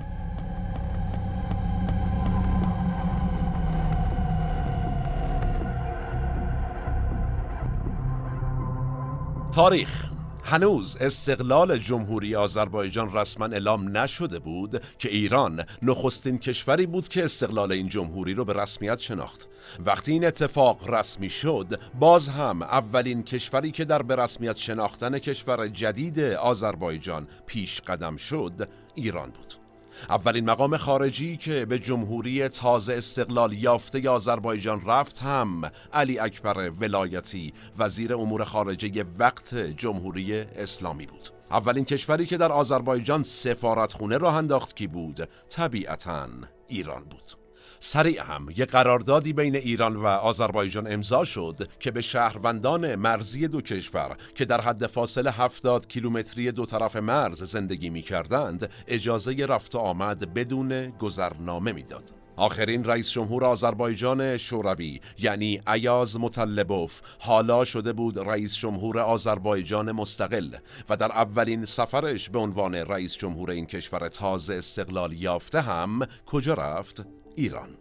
تاریخ 9.51 10.16
هنوز 10.47 10.97
استقلال 10.97 11.77
جمهوری 11.77 12.35
آذربایجان 12.35 13.13
رسما 13.13 13.45
اعلام 13.45 13.97
نشده 13.97 14.39
بود 14.39 14.81
که 14.99 15.09
ایران 15.09 15.63
نخستین 15.81 16.37
کشوری 16.37 16.85
بود 16.85 17.07
که 17.07 17.23
استقلال 17.23 17.71
این 17.71 17.89
جمهوری 17.89 18.33
رو 18.33 18.45
به 18.45 18.53
رسمیت 18.53 18.99
شناخت. 18.99 19.47
وقتی 19.85 20.11
این 20.11 20.25
اتفاق 20.25 20.89
رسمی 20.89 21.29
شد 21.29 21.79
باز 21.99 22.29
هم 22.29 22.61
اولین 22.61 23.23
کشوری 23.23 23.71
که 23.71 23.85
در 23.85 24.01
به 24.01 24.15
رسمیت 24.15 24.55
شناختن 24.55 25.19
کشور 25.19 25.67
جدید 25.67 26.19
آذربایجان 26.19 27.27
پیش 27.45 27.81
قدم 27.81 28.17
شد 28.17 28.69
ایران 28.95 29.29
بود. 29.29 29.66
اولین 30.09 30.45
مقام 30.45 30.77
خارجی 30.77 31.37
که 31.37 31.65
به 31.65 31.79
جمهوری 31.79 32.47
تازه 32.47 32.93
استقلال 32.93 33.53
یافته 33.53 34.09
آذربایجان 34.09 34.81
رفت 34.85 35.19
هم 35.19 35.71
علی 35.93 36.19
اکبر 36.19 36.69
ولایتی 36.69 37.53
وزیر 37.77 38.13
امور 38.13 38.43
خارجه 38.43 39.05
وقت 39.19 39.55
جمهوری 39.55 40.39
اسلامی 40.39 41.05
بود. 41.05 41.27
اولین 41.51 41.85
کشوری 41.85 42.25
که 42.25 42.37
در 42.37 42.51
آذربایجان 42.51 43.23
سفارتخونه 43.23 44.17
راه 44.17 44.35
انداخت 44.35 44.75
کی 44.75 44.87
بود؟ 44.87 45.29
طبیعتا 45.49 46.27
ایران 46.67 47.03
بود. 47.03 47.46
سریع 47.79 48.23
هم 48.23 48.47
یک 48.49 48.69
قراردادی 48.69 49.33
بین 49.33 49.55
ایران 49.55 49.95
و 49.95 50.05
آذربایجان 50.07 50.93
امضا 50.93 51.23
شد 51.23 51.69
که 51.79 51.91
به 51.91 52.01
شهروندان 52.01 52.95
مرزی 52.95 53.47
دو 53.47 53.61
کشور 53.61 54.17
که 54.35 54.45
در 54.45 54.61
حد 54.61 54.87
فاصله 54.87 55.31
70 55.31 55.87
کیلومتری 55.87 56.51
دو 56.51 56.65
طرف 56.65 56.95
مرز 56.95 57.43
زندگی 57.43 57.89
می 57.89 58.01
کردند 58.01 58.69
اجازه 58.87 59.45
رفت 59.45 59.75
آمد 59.75 60.33
بدون 60.33 60.89
گذرنامه 60.89 61.71
می‌داد. 61.71 62.27
آخرین 62.37 62.83
رئیس 62.83 63.11
جمهور 63.11 63.45
آذربایجان 63.45 64.37
شوروی 64.37 65.01
یعنی 65.19 65.61
ایاز 65.73 66.19
مطلبوف 66.19 67.01
حالا 67.19 67.63
شده 67.63 67.93
بود 67.93 68.19
رئیس 68.19 68.55
جمهور 68.55 68.99
آذربایجان 68.99 69.91
مستقل 69.91 70.55
و 70.89 70.97
در 70.97 71.11
اولین 71.11 71.65
سفرش 71.65 72.29
به 72.29 72.39
عنوان 72.39 72.75
رئیس 72.75 73.17
جمهور 73.17 73.51
این 73.51 73.65
کشور 73.65 74.09
تازه 74.09 74.53
استقلال 74.53 75.13
یافته 75.13 75.61
هم 75.61 75.99
کجا 76.25 76.53
رفت؟ 76.53 77.16
ایران. 77.37 77.77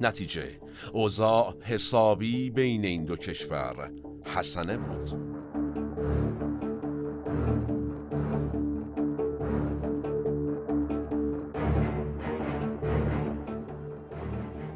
نتیجه 0.00 0.60
اوضاع 0.92 1.54
حسابی 1.62 2.50
بین 2.50 2.84
این 2.84 3.04
دو 3.04 3.16
کشور 3.16 3.90
حسنه 4.24 4.76
بود. 4.76 5.08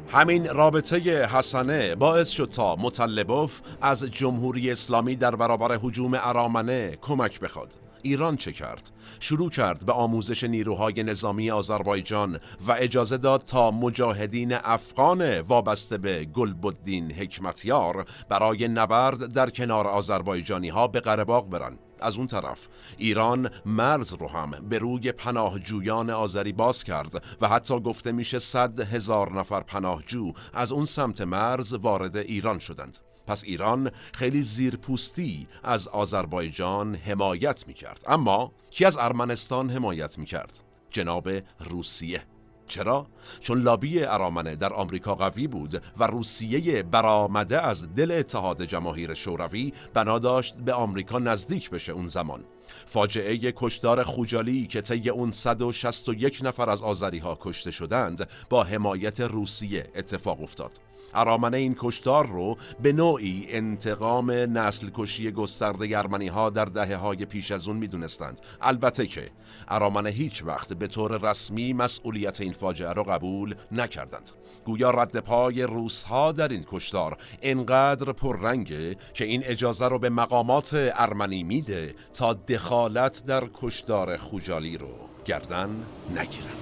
همین 0.07 0.45
رابطه 0.45 0.97
حسنه 1.25 1.95
باعث 1.95 2.29
شد 2.29 2.45
تا 2.45 2.75
مطلبوف 2.75 3.61
از 3.81 4.05
جمهوری 4.05 4.71
اسلامی 4.71 5.15
در 5.15 5.35
برابر 5.35 5.77
حجوم 5.81 6.13
ارامنه 6.13 6.95
کمک 7.01 7.39
بخواد. 7.39 7.86
ایران 8.01 8.37
چه 8.37 8.51
کرد؟ 8.51 8.89
شروع 9.19 9.49
کرد 9.49 9.85
به 9.85 9.93
آموزش 9.93 10.43
نیروهای 10.43 11.03
نظامی 11.03 11.51
آذربایجان 11.51 12.39
و 12.67 12.71
اجازه 12.71 13.17
داد 13.17 13.45
تا 13.45 13.71
مجاهدین 13.71 14.53
افغان 14.53 15.41
وابسته 15.41 15.97
به 15.97 16.25
گلبدین 16.25 17.11
حکمتیار 17.11 18.05
برای 18.29 18.67
نبرد 18.67 19.33
در 19.33 19.49
کنار 19.49 19.87
آذربایجانی 19.87 20.69
ها 20.69 20.87
به 20.87 20.99
قرباق 20.99 21.49
برن 21.49 21.79
از 22.01 22.17
اون 22.17 22.27
طرف 22.27 22.67
ایران 22.97 23.49
مرز 23.65 24.13
رو 24.13 24.27
هم 24.27 24.51
به 24.69 24.79
روی 24.79 25.11
پناهجویان 25.11 26.09
آذری 26.09 26.53
باز 26.53 26.83
کرد 26.83 27.23
و 27.41 27.47
حتی 27.47 27.79
گفته 27.79 28.11
میشه 28.11 28.39
صد 28.39 28.79
هزار 28.79 29.39
نفر 29.39 29.61
پناهجو 29.61 30.33
از 30.53 30.71
اون 30.71 30.85
سمت 30.85 31.21
مرز 31.21 31.73
وارد 31.73 32.17
ایران 32.17 32.59
شدند 32.59 32.97
پس 33.27 33.43
ایران 33.43 33.91
خیلی 34.13 34.41
زیرپوستی 34.41 35.47
از 35.63 35.87
آذربایجان 35.87 36.95
حمایت 36.95 37.67
می‌کرد. 37.67 38.03
اما 38.07 38.51
کی 38.69 38.85
از 38.85 38.97
ارمنستان 38.97 39.69
حمایت 39.69 40.17
می‌کرد؟ 40.17 40.59
جناب 40.89 41.29
روسیه. 41.59 42.23
چرا؟ 42.67 43.07
چون 43.39 43.61
لابی 43.61 44.03
ارامنه 44.03 44.55
در 44.55 44.73
آمریکا 44.73 45.15
قوی 45.15 45.47
بود 45.47 45.81
و 45.97 46.07
روسیه 46.07 46.83
برآمده 46.83 47.61
از 47.61 47.95
دل 47.95 48.11
اتحاد 48.11 48.63
جماهیر 48.63 49.13
شوروی 49.13 49.73
بنا 49.93 50.19
داشت 50.19 50.57
به 50.57 50.73
آمریکا 50.73 51.19
نزدیک 51.19 51.69
بشه 51.69 51.91
اون 51.91 52.07
زمان. 52.07 52.43
فاجعه 52.85 53.53
کشدار 53.55 54.03
خوجالی 54.03 54.67
که 54.67 54.81
طی 54.81 55.09
اون 55.09 55.31
161 55.31 56.39
نفر 56.43 56.69
از 56.69 56.81
آذری 56.81 57.19
ها 57.19 57.37
کشته 57.41 57.71
شدند 57.71 58.29
با 58.49 58.63
حمایت 58.63 59.19
روسیه 59.19 59.89
اتفاق 59.95 60.41
افتاد. 60.41 60.71
ارامنه 61.13 61.57
این 61.57 61.75
کشتار 61.79 62.27
رو 62.27 62.57
به 62.81 62.93
نوعی 62.93 63.47
انتقام 63.49 64.31
نسل 64.31 64.89
کشی 64.93 65.31
گسترده 65.31 65.87
گرمنی 65.87 66.27
ها 66.27 66.49
در 66.49 66.65
دهه 66.65 66.95
های 66.95 67.25
پیش 67.25 67.51
از 67.51 67.67
اون 67.67 67.77
می‌دونستند. 67.77 68.41
البته 68.61 69.07
که 69.07 69.29
ارامنه 69.67 70.09
هیچ 70.09 70.43
وقت 70.43 70.73
به 70.73 70.87
طور 70.87 71.29
رسمی 71.29 71.73
مسئولیت 71.73 72.41
این 72.41 72.53
فاجعه 72.53 72.93
را 72.93 73.03
قبول 73.03 73.55
نکردند. 73.71 74.31
گویا 74.65 74.91
رد 74.91 75.19
پای 75.19 75.63
روس 75.63 76.03
ها 76.03 76.31
در 76.31 76.47
این 76.47 76.65
کشتار 76.67 77.17
انقدر 77.41 78.11
پررنگه 78.11 78.95
که 79.13 79.25
این 79.25 79.43
اجازه 79.45 79.87
رو 79.87 79.99
به 79.99 80.09
مقامات 80.09 80.69
ارمنی 80.73 81.43
میده 81.43 81.95
تا 82.13 82.33
دخالت 82.57 83.25
در 83.25 83.43
کشتار 83.61 84.17
خوجالی 84.17 84.77
رو 84.77 84.87
گردن 85.25 85.69
نگیرند 86.09 86.57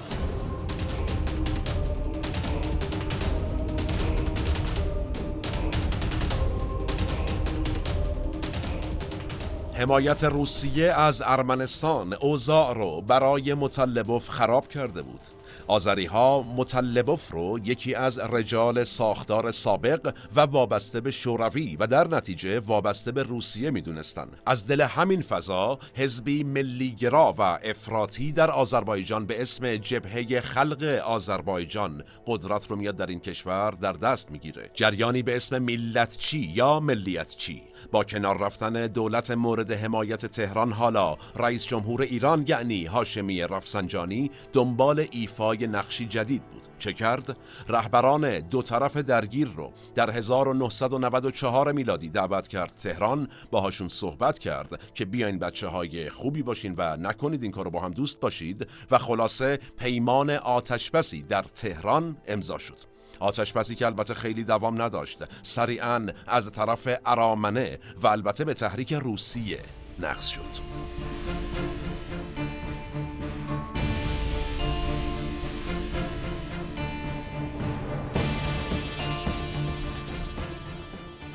حمایت 9.73 10.23
روسیه 10.23 10.91
از 10.91 11.23
ارمنستان 11.25 12.13
اوضاع 12.13 12.73
رو 12.73 13.01
برای 13.01 13.53
مطلبوف 13.53 14.29
خراب 14.29 14.67
کرده 14.67 15.01
بود. 15.01 15.21
آذری 15.67 16.05
ها 16.05 16.45
رو 17.29 17.59
یکی 17.63 17.95
از 17.95 18.19
رجال 18.19 18.83
ساختار 18.83 19.51
سابق 19.51 20.13
و 20.35 20.39
وابسته 20.41 21.01
به 21.01 21.11
شوروی 21.11 21.75
و 21.75 21.87
در 21.87 22.07
نتیجه 22.07 22.59
وابسته 22.59 23.11
به 23.11 23.23
روسیه 23.23 23.71
می‌دونستند. 23.71 24.37
از 24.45 24.67
دل 24.67 24.81
همین 24.81 25.21
فضا 25.21 25.79
حزبی 25.95 26.43
ملیگرا 26.43 27.35
و 27.37 27.41
افراطی 27.41 28.31
در 28.31 28.51
آذربایجان 28.51 29.25
به 29.25 29.41
اسم 29.41 29.75
جبهه 29.75 30.41
خلق 30.41 30.83
آذربایجان 31.05 32.03
قدرت 32.27 32.67
رو 32.67 32.75
میاد 32.75 32.95
در 32.95 33.05
این 33.05 33.19
کشور 33.19 33.71
در 33.71 33.93
دست 33.93 34.31
می‌گیره 34.31 34.71
جریانی 34.73 35.23
به 35.23 35.35
اسم 35.35 35.59
ملتچی 35.59 36.51
یا 36.55 36.79
ملیتچی 36.79 37.61
با 37.91 38.03
کنار 38.03 38.37
رفتن 38.37 38.87
دولت 38.87 39.31
مورد 39.31 39.71
حمایت 39.71 40.25
تهران 40.25 40.71
حالا 40.71 41.17
رئیس 41.35 41.67
جمهور 41.67 42.01
ایران 42.01 42.45
یعنی 42.47 42.85
هاشمی 42.85 43.41
رفسنجانی 43.41 44.31
دنبال 44.53 45.07
ایفای 45.11 45.54
نقشی 45.63 46.05
جدید 46.05 46.43
بود. 46.43 46.61
چه 46.79 46.93
کرد؟ 46.93 47.37
رهبران 47.67 48.39
دو 48.39 48.61
طرف 48.61 48.97
درگیر 48.97 49.47
رو 49.47 49.71
در 49.95 50.09
1994 50.09 51.71
میلادی 51.71 52.09
دعوت 52.09 52.47
کرد 52.47 52.73
تهران 52.83 53.29
باهاشون 53.51 53.87
صحبت 53.87 54.39
کرد 54.39 54.79
که 54.93 55.05
بیاین 55.05 55.39
بچه 55.39 55.67
های 55.67 56.09
خوبی 56.09 56.43
باشین 56.43 56.73
و 56.77 56.97
نکنید 56.97 57.43
این 57.43 57.51
کارو 57.51 57.71
با 57.71 57.79
هم 57.79 57.91
دوست 57.91 58.19
باشید 58.19 58.67
و 58.91 58.97
خلاصه 58.97 59.59
پیمان 59.77 60.29
آتشبسی 60.29 61.23
در 61.23 61.41
تهران 61.41 62.17
امضا 62.27 62.57
شد. 62.57 62.77
آتشبسی 63.19 63.75
که 63.75 63.85
البته 63.85 64.13
خیلی 64.13 64.43
دوام 64.43 64.81
نداشت 64.81 65.23
سریعا 65.43 66.07
از 66.27 66.51
طرف 66.51 66.87
ارامنه 67.05 67.79
و 68.01 68.07
البته 68.07 68.45
به 68.45 68.53
تحریک 68.53 68.93
روسیه 68.93 69.59
نقض 69.99 70.25
شد. 70.27 70.41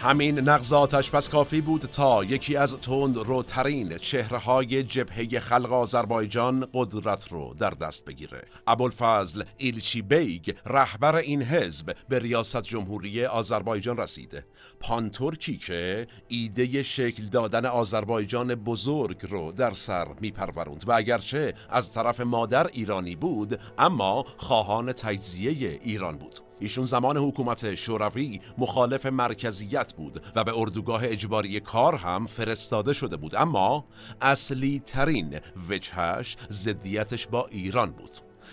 همین 0.02 0.38
نقض 0.38 0.72
آتش 0.72 1.10
بس 1.10 1.28
کافی 1.28 1.60
بود 1.60 1.80
تا 1.80 2.24
یکی 2.24 2.56
از 2.56 2.76
تند 2.76 3.16
روترین 3.16 3.98
چهره 3.98 4.38
های 4.38 4.82
جبهه 4.82 5.40
خلق 5.40 5.72
آذربایجان 5.72 6.66
قدرت 6.74 7.28
رو 7.28 7.54
در 7.58 7.70
دست 7.70 8.04
بگیره. 8.04 8.42
ابوالفضل 8.66 9.42
ایلچی 9.56 10.02
بیگ 10.02 10.50
رهبر 10.66 11.16
این 11.16 11.42
حزب 11.42 11.96
به 12.08 12.18
ریاست 12.18 12.62
جمهوری 12.62 13.24
آذربایجان 13.24 13.96
رسیده 13.96 14.44
پانتورکی 14.80 15.58
که 15.58 16.06
ایده 16.28 16.82
شکل 16.82 17.22
دادن 17.22 17.66
آذربایجان 17.66 18.54
بزرگ 18.54 19.26
رو 19.28 19.52
در 19.52 19.74
سر 19.74 20.06
میپروروند 20.20 20.84
و 20.86 20.92
اگرچه 20.92 21.54
از 21.70 21.92
طرف 21.92 22.20
مادر 22.20 22.66
ایرانی 22.66 23.16
بود 23.16 23.60
اما 23.78 24.24
خواهان 24.36 24.92
تجزیه 24.92 25.80
ایران 25.82 26.18
بود. 26.18 26.49
ایشون 26.60 26.84
زمان 26.84 27.16
حکومت 27.16 27.74
شوروی 27.74 28.40
مخالف 28.58 29.06
مرکزیت 29.06 29.94
بود 29.94 30.22
و 30.36 30.44
به 30.44 30.58
اردوگاه 30.58 31.02
اجباری 31.04 31.60
کار 31.60 31.94
هم 31.94 32.26
فرستاده 32.26 32.92
شده 32.92 33.16
بود. 33.16 33.34
اما 33.34 33.84
اصلی 34.20 34.82
ترین 34.86 35.40
وجهش 35.68 36.36
زدیتش 36.48 37.26
با 37.26 37.46
ایران 37.46 37.90
بود. 37.90 38.10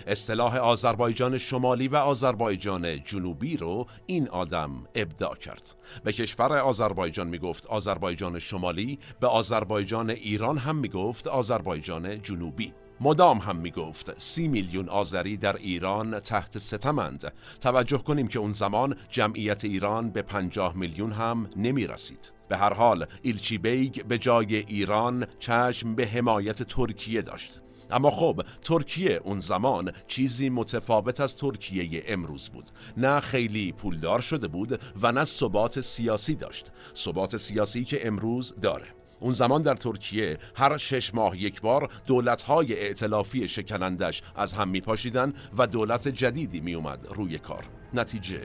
اصطلاح 0.08 0.58
آذربایجان 0.58 1.38
شمالی 1.38 1.88
و 1.88 1.96
آذربایجان 1.96 3.04
جنوبی 3.04 3.58
رو 3.58 3.88
این 4.06 4.30
آدم 4.30 4.84
ابداع 4.96 5.36
کرد. 5.36 5.76
به 6.04 6.14
کشور 6.14 6.58
آذربایجان 6.58 7.28
می‌گفت 7.28 7.66
آذربایجان 7.66 8.40
شمالی 8.40 9.00
به 9.20 9.28
آذربایجان 9.28 10.10
ایران 10.10 10.58
هم 10.58 10.76
می‌گفت 10.76 11.28
آذربایجان 11.28 12.22
جنوبی. 12.22 12.74
مدام 13.02 13.38
هم 13.38 13.56
می 13.56 13.72
گفت 13.72 14.20
سی 14.20 14.48
میلیون 14.48 14.90
آذری 14.90 15.38
در 15.38 15.56
ایران 15.56 16.20
تحت 16.20 16.58
ستمند. 16.58 17.34
توجه 17.62 17.98
کنیم 17.98 18.28
که 18.28 18.40
اون 18.40 18.52
زمان 18.52 18.96
جمعیت 19.10 19.66
ایران 19.66 20.10
به 20.10 20.22
پنجاه 20.22 20.76
میلیون 20.76 21.12
هم 21.12 21.50
نمی 21.56 21.88
رسید 21.88 22.34
به 22.50 22.58
هر 22.58 22.74
حال 22.74 23.06
ایلچی 23.22 23.58
بیگ 23.58 24.06
به 24.06 24.18
جای 24.18 24.56
ایران 24.56 25.26
چشم 25.40 25.96
به 25.96 26.08
حمایت 26.08 26.64
ترکیه 26.64 27.22
داشت. 27.22 27.62
اما 27.92 28.10
خب 28.10 28.42
ترکیه 28.62 29.22
اون 29.24 29.40
زمان 29.40 29.92
چیزی 30.08 30.50
متفاوت 30.50 31.22
از 31.22 31.38
ترکیه 31.38 32.04
امروز 32.08 32.50
بود. 32.50 32.66
نه 32.98 33.20
خیلی 33.20 33.72
پولدار 33.72 34.22
شده 34.22 34.48
بود 34.48 34.82
و 35.02 35.12
نه 35.12 35.24
ثبات 35.24 35.82
سیاسی 35.82 36.36
داشت. 36.36 36.72
ثبات 36.96 37.38
سیاسی 37.38 37.84
که 37.84 38.08
امروز 38.08 38.56
داره. 38.62 38.97
اون 39.20 39.34
زمان 39.34 39.62
در 39.62 39.76
ترکیه 39.76 40.38
هر 40.56 40.78
شش 40.78 41.14
ماه 41.14 41.38
یک 41.42 41.62
بار 41.62 41.90
دولت‌های 42.08 42.80
ائتلافی 42.88 43.48
شکنندش 43.48 44.22
از 44.36 44.54
هم 44.54 44.68
میپاشیدن 44.68 45.34
و 45.58 45.68
دولت 45.68 46.08
جدیدی 46.08 46.60
میومد 46.60 47.08
روی 47.10 47.38
کار. 47.38 47.64
نتیجه 47.94 48.42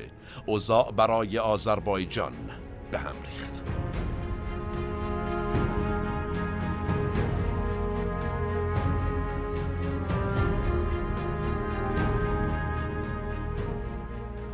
اوضاع 0.46 0.92
برای 0.92 1.38
آذربایجان 1.38 2.32
به 2.90 2.98
هم 2.98 3.14
ریخت. 3.22 3.81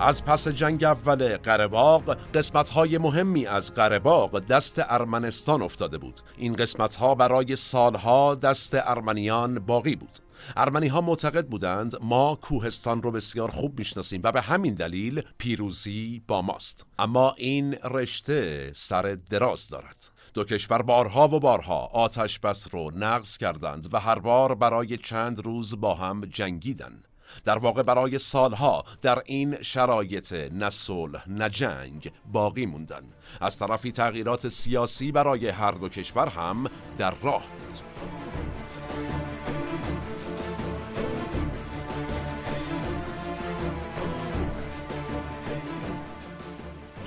از 0.00 0.24
پس 0.24 0.48
جنگ 0.48 0.84
اول 0.84 1.36
قرباق 1.36 2.16
قسمت 2.34 2.70
های 2.70 2.98
مهمی 2.98 3.46
از 3.46 3.72
قرباق 3.72 4.38
دست 4.38 4.78
ارمنستان 4.78 5.62
افتاده 5.62 5.98
بود. 5.98 6.20
این 6.36 6.52
قسمت 6.52 6.94
ها 6.94 7.14
برای 7.14 7.56
سالها 7.56 8.34
دست 8.34 8.74
ارمنیان 8.74 9.58
باقی 9.58 9.96
بود. 9.96 10.18
ارمنی 10.56 10.88
ها 10.88 11.00
معتقد 11.00 11.46
بودند 11.46 11.96
ما 12.00 12.38
کوهستان 12.42 13.02
رو 13.02 13.10
بسیار 13.10 13.50
خوب 13.50 13.78
می‌شناسیم 13.78 14.20
و 14.24 14.32
به 14.32 14.40
همین 14.40 14.74
دلیل 14.74 15.22
پیروزی 15.38 16.22
با 16.28 16.42
ماست. 16.42 16.86
اما 16.98 17.34
این 17.36 17.76
رشته 17.84 18.70
سر 18.74 19.18
دراز 19.30 19.68
دارد. 19.68 20.10
دو 20.34 20.44
کشور 20.44 20.82
بارها 20.82 21.28
و 21.28 21.40
بارها 21.40 21.86
آتش 21.86 22.38
بس 22.38 22.74
رو 22.74 22.90
نقض 22.94 23.36
کردند 23.36 23.94
و 23.94 24.00
هر 24.00 24.18
بار 24.18 24.54
برای 24.54 24.96
چند 24.96 25.40
روز 25.40 25.80
با 25.80 25.94
هم 25.94 26.24
جنگیدند 26.24 27.07
در 27.44 27.58
واقع 27.58 27.82
برای 27.82 28.18
سالها 28.18 28.84
در 29.02 29.22
این 29.26 29.62
شرایط 29.62 30.32
نه 30.32 30.70
صلح 30.70 31.24
نه 31.28 31.48
جنگ 31.48 32.12
باقی 32.32 32.66
موندن. 32.66 33.02
از 33.40 33.58
طرفی 33.58 33.92
تغییرات 33.92 34.48
سیاسی 34.48 35.12
برای 35.12 35.48
هر 35.48 35.72
دو 35.72 35.88
کشور 35.88 36.28
هم 36.28 36.70
در 36.98 37.14
راه 37.22 37.46
بود. 37.46 37.78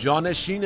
جانشین 0.01 0.63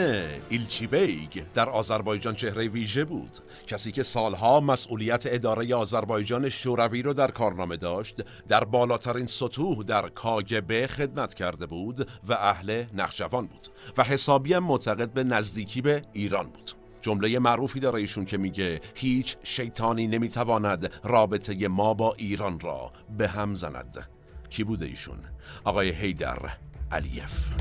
ایلچی 0.50 0.88
بیگ 0.88 1.44
در 1.54 1.70
آذربایجان 1.70 2.36
چهره 2.36 2.68
ویژه 2.68 3.06
بود. 3.06 3.38
کسی 3.68 3.92
که 3.92 4.04
سالها 4.04 4.60
مسئولیت 4.60 5.24
اداره 5.26 5.76
آذربایجان 5.76 6.50
شوروی 6.50 7.02
رو 7.02 7.14
در 7.14 7.32
کارنامه 7.32 7.78
داشت 7.78 8.16
در 8.48 8.64
بالاترین 8.64 9.28
سطوح 9.28 9.84
در 9.84 10.10
کاگبه 10.10 10.88
خدمت 10.88 11.34
کرده 11.34 11.66
بود 11.66 12.10
و 12.28 12.34
اهل 12.34 12.84
نخجوان 12.94 13.48
بود 13.48 13.68
و 13.98 14.04
حسابی 14.04 14.54
هم 14.54 14.64
معتقد 14.64 15.14
به 15.14 15.24
نزدیکی 15.24 15.82
به 15.82 16.02
ایران 16.14 16.50
بود. 16.50 16.72
جمله 17.02 17.40
معروفی 17.40 17.80
داره 17.80 18.00
ایشون 18.00 18.26
که 18.26 18.38
میگه 18.38 18.82
هیچ 18.96 19.38
شیطانی 19.44 20.08
نمی‌تواند 20.08 20.92
رابطه 21.04 21.68
ما 21.68 21.94
با 21.94 22.14
ایران 22.14 22.60
را 22.60 22.92
به 23.18 23.28
هم 23.28 23.56
زند. 23.56 24.10
کی 24.50 24.64
بوده 24.64 24.86
ایشون؟ 24.86 25.20
آقای 25.64 25.90
هیدر 25.90 26.58
علیف. 26.92 27.52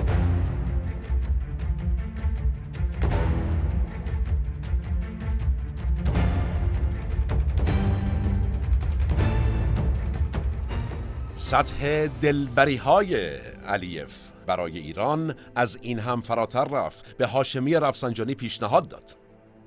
سطح 11.44 12.07
دلبری 12.07 12.76
های 12.76 13.37
علیف 13.66 14.18
برای 14.46 14.78
ایران 14.78 15.35
از 15.54 15.78
این 15.83 15.98
هم 15.98 16.20
فراتر 16.20 16.64
رفت. 16.64 17.16
به 17.16 17.26
هاشمی 17.26 17.74
رفسنجانی 17.74 18.35
پیشنهاد 18.35 18.88
داد. 18.88 19.16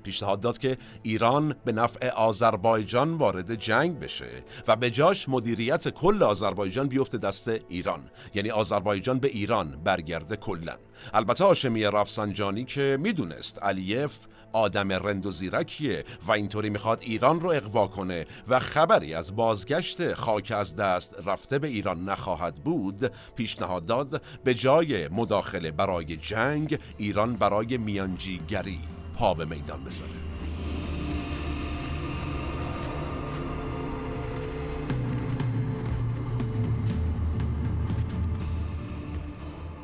پیشنهاد 0.02 0.40
داد 0.40 0.58
که 0.58 0.78
ایران 1.02 1.54
به 1.64 1.72
نفع 1.72 2.10
آذربایجان 2.10 3.14
وارد 3.14 3.54
جنگ 3.54 3.98
بشه 3.98 4.44
و 4.68 4.76
به 4.76 4.90
جاش 4.90 5.28
مدیریت 5.28 5.88
کل 5.88 6.22
آذربایجان 6.22 6.88
بیفته 6.88 7.18
دست 7.18 7.48
ایران. 7.48 8.10
یعنی 8.34 8.50
آذربایجان 8.50 9.18
به 9.18 9.28
ایران 9.28 9.80
برگرده 9.84 10.36
کلا. 10.36 10.76
البته 11.14 11.44
هاشمی 11.44 11.84
رفسنجانی 11.84 12.64
که 12.64 12.98
می‌دونست 13.00 13.62
علیف 13.62 14.16
آدم 14.52 14.92
رند 14.92 15.26
و 15.26 15.32
زیرکیه 15.32 16.04
و 16.26 16.32
اینطوری 16.32 16.70
می‌خواد 16.70 16.98
ایران 17.00 17.40
رو 17.40 17.50
اقوا 17.50 17.86
کنه 17.86 18.26
و 18.48 18.58
خبری 18.58 19.14
از 19.14 19.36
بازگشت 19.36 20.14
خاک 20.14 20.52
از 20.56 20.76
دست 20.76 21.14
رفته 21.26 21.58
به 21.58 21.68
ایران 21.68 22.04
نخواهد 22.04 22.54
بود 22.54 23.12
پیشنهاد 23.36 23.86
داد 23.86 24.22
به 24.44 24.54
جای 24.54 25.08
مداخله 25.08 25.70
برای 25.70 26.16
جنگ 26.16 26.78
ایران 26.96 27.36
برای 27.36 27.76
میانجیگری 27.78 28.80
پا 29.16 29.34
به 29.34 29.44
میدان 29.44 29.84
بذاره 29.84 30.10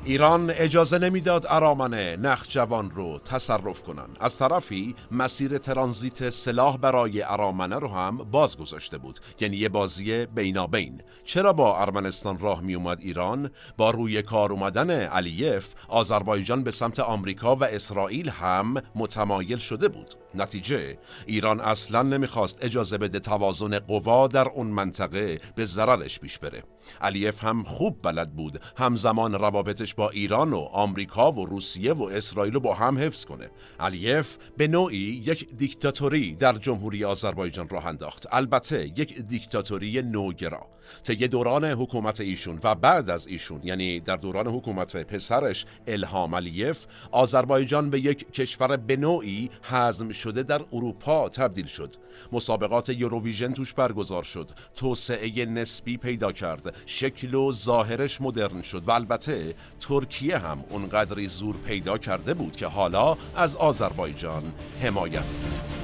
ایران 0.06 0.50
اجازه 0.50 0.98
نمی‌داد 0.98 1.46
ارامنه 1.48 2.16
نخجوان 2.16 2.90
رو 2.90 3.18
تصرف 3.18 3.82
کنن 3.82 4.08
از 4.20 4.38
طرفی 4.38 4.94
مسیر 5.10 5.58
ترانزیت 5.58 6.30
سلاح 6.30 6.76
برای 6.76 7.22
ارامنه 7.22 7.78
رو 7.78 7.88
هم 7.88 8.16
باز 8.16 8.56
گذاشته 8.56 8.98
بود. 8.98 9.18
یعنی 9.40 9.56
یه 9.56 9.68
بازی 9.68 10.26
بینابین. 10.26 11.00
چرا 11.24 11.52
با 11.52 11.80
ارمنستان 11.80 12.38
راه 12.38 12.60
می 12.60 12.74
اومد 12.74 12.98
ایران؟ 13.00 13.50
با 13.76 13.90
روی 13.90 14.22
کار 14.22 14.52
اومدن 14.52 14.90
علیف 14.90 15.74
آذربایجان 15.88 16.62
به 16.62 16.70
سمت 16.70 17.00
آمریکا 17.00 17.56
و 17.56 17.64
اسرائیل 17.64 18.28
هم 18.28 18.74
متمایل 18.94 19.58
شده 19.58 19.88
بود. 19.88 20.23
نتیجه 20.36 20.98
ایران 21.26 21.60
اصلا 21.60 22.02
نمی‌خواست 22.02 22.64
اجازه 22.64 22.98
بده 22.98 23.20
توازن 23.20 23.78
قوا 23.78 24.28
در 24.28 24.48
اون 24.48 24.66
منطقه 24.66 25.40
به 25.54 25.64
ضررش 25.64 26.20
پیش 26.20 26.38
بره. 26.38 26.62
علیف 27.00 27.44
هم 27.44 27.62
خوب 27.62 28.02
بلد 28.02 28.36
بود 28.36 28.60
همزمان 28.76 29.34
روابطش 29.34 29.94
با 29.94 30.10
ایران 30.10 30.52
و 30.52 30.58
آمریکا 30.58 31.32
و 31.32 31.46
روسیه 31.46 31.92
و 31.92 32.02
اسرائیل 32.02 32.58
با 32.58 32.74
هم 32.74 32.98
حفظ 32.98 33.24
کنه. 33.24 33.50
علیف 33.80 34.36
به 34.56 34.68
نوعی 34.68 35.22
یک 35.26 35.56
دیکتاتوری 35.56 36.34
در 36.34 36.52
جمهوری 36.52 37.04
آذربایجان 37.04 37.68
راه 37.68 37.86
انداخت. 37.86 38.26
البته 38.32 38.86
یک 38.86 39.20
دیکتاتوری 39.20 40.02
نوگرا. 40.02 40.66
طی 41.02 41.28
دوران 41.28 41.64
حکومت 41.64 42.20
ایشون 42.20 42.60
و 42.64 42.74
بعد 42.74 43.10
از 43.10 43.26
ایشون 43.26 43.60
یعنی 43.64 44.00
در 44.00 44.16
دوران 44.16 44.46
حکومت 44.46 44.96
پسرش 44.96 45.64
الهام 45.86 46.34
علیف 46.34 46.86
آذربایجان 47.10 47.90
به 47.90 48.00
یک 48.00 48.32
کشور 48.32 48.76
به 48.76 48.96
نوعی 48.96 49.50
حزم 49.62 50.10
شده 50.10 50.42
در 50.42 50.60
اروپا 50.72 51.28
تبدیل 51.28 51.66
شد. 51.66 51.94
مسابقات 52.32 52.88
یوروویژن 52.88 53.52
توش 53.52 53.74
برگزار 53.74 54.22
شد. 54.22 54.50
توسعه 54.74 55.46
نسبی 55.46 55.96
پیدا 55.96 56.32
کرد. 56.32 56.76
شکل 56.86 57.34
و 57.34 57.52
ظاهرش 57.52 58.20
مدرن 58.20 58.62
شد 58.62 58.88
و 58.88 58.90
البته 58.90 59.54
ترکیه 59.80 60.38
هم 60.38 60.64
اونقدری 60.70 61.26
زور 61.26 61.56
پیدا 61.56 61.98
کرده 61.98 62.34
بود 62.34 62.56
که 62.56 62.66
حالا 62.66 63.16
از 63.36 63.56
آذربایجان 63.56 64.52
حمایت 64.80 65.26
کنه. 65.32 65.83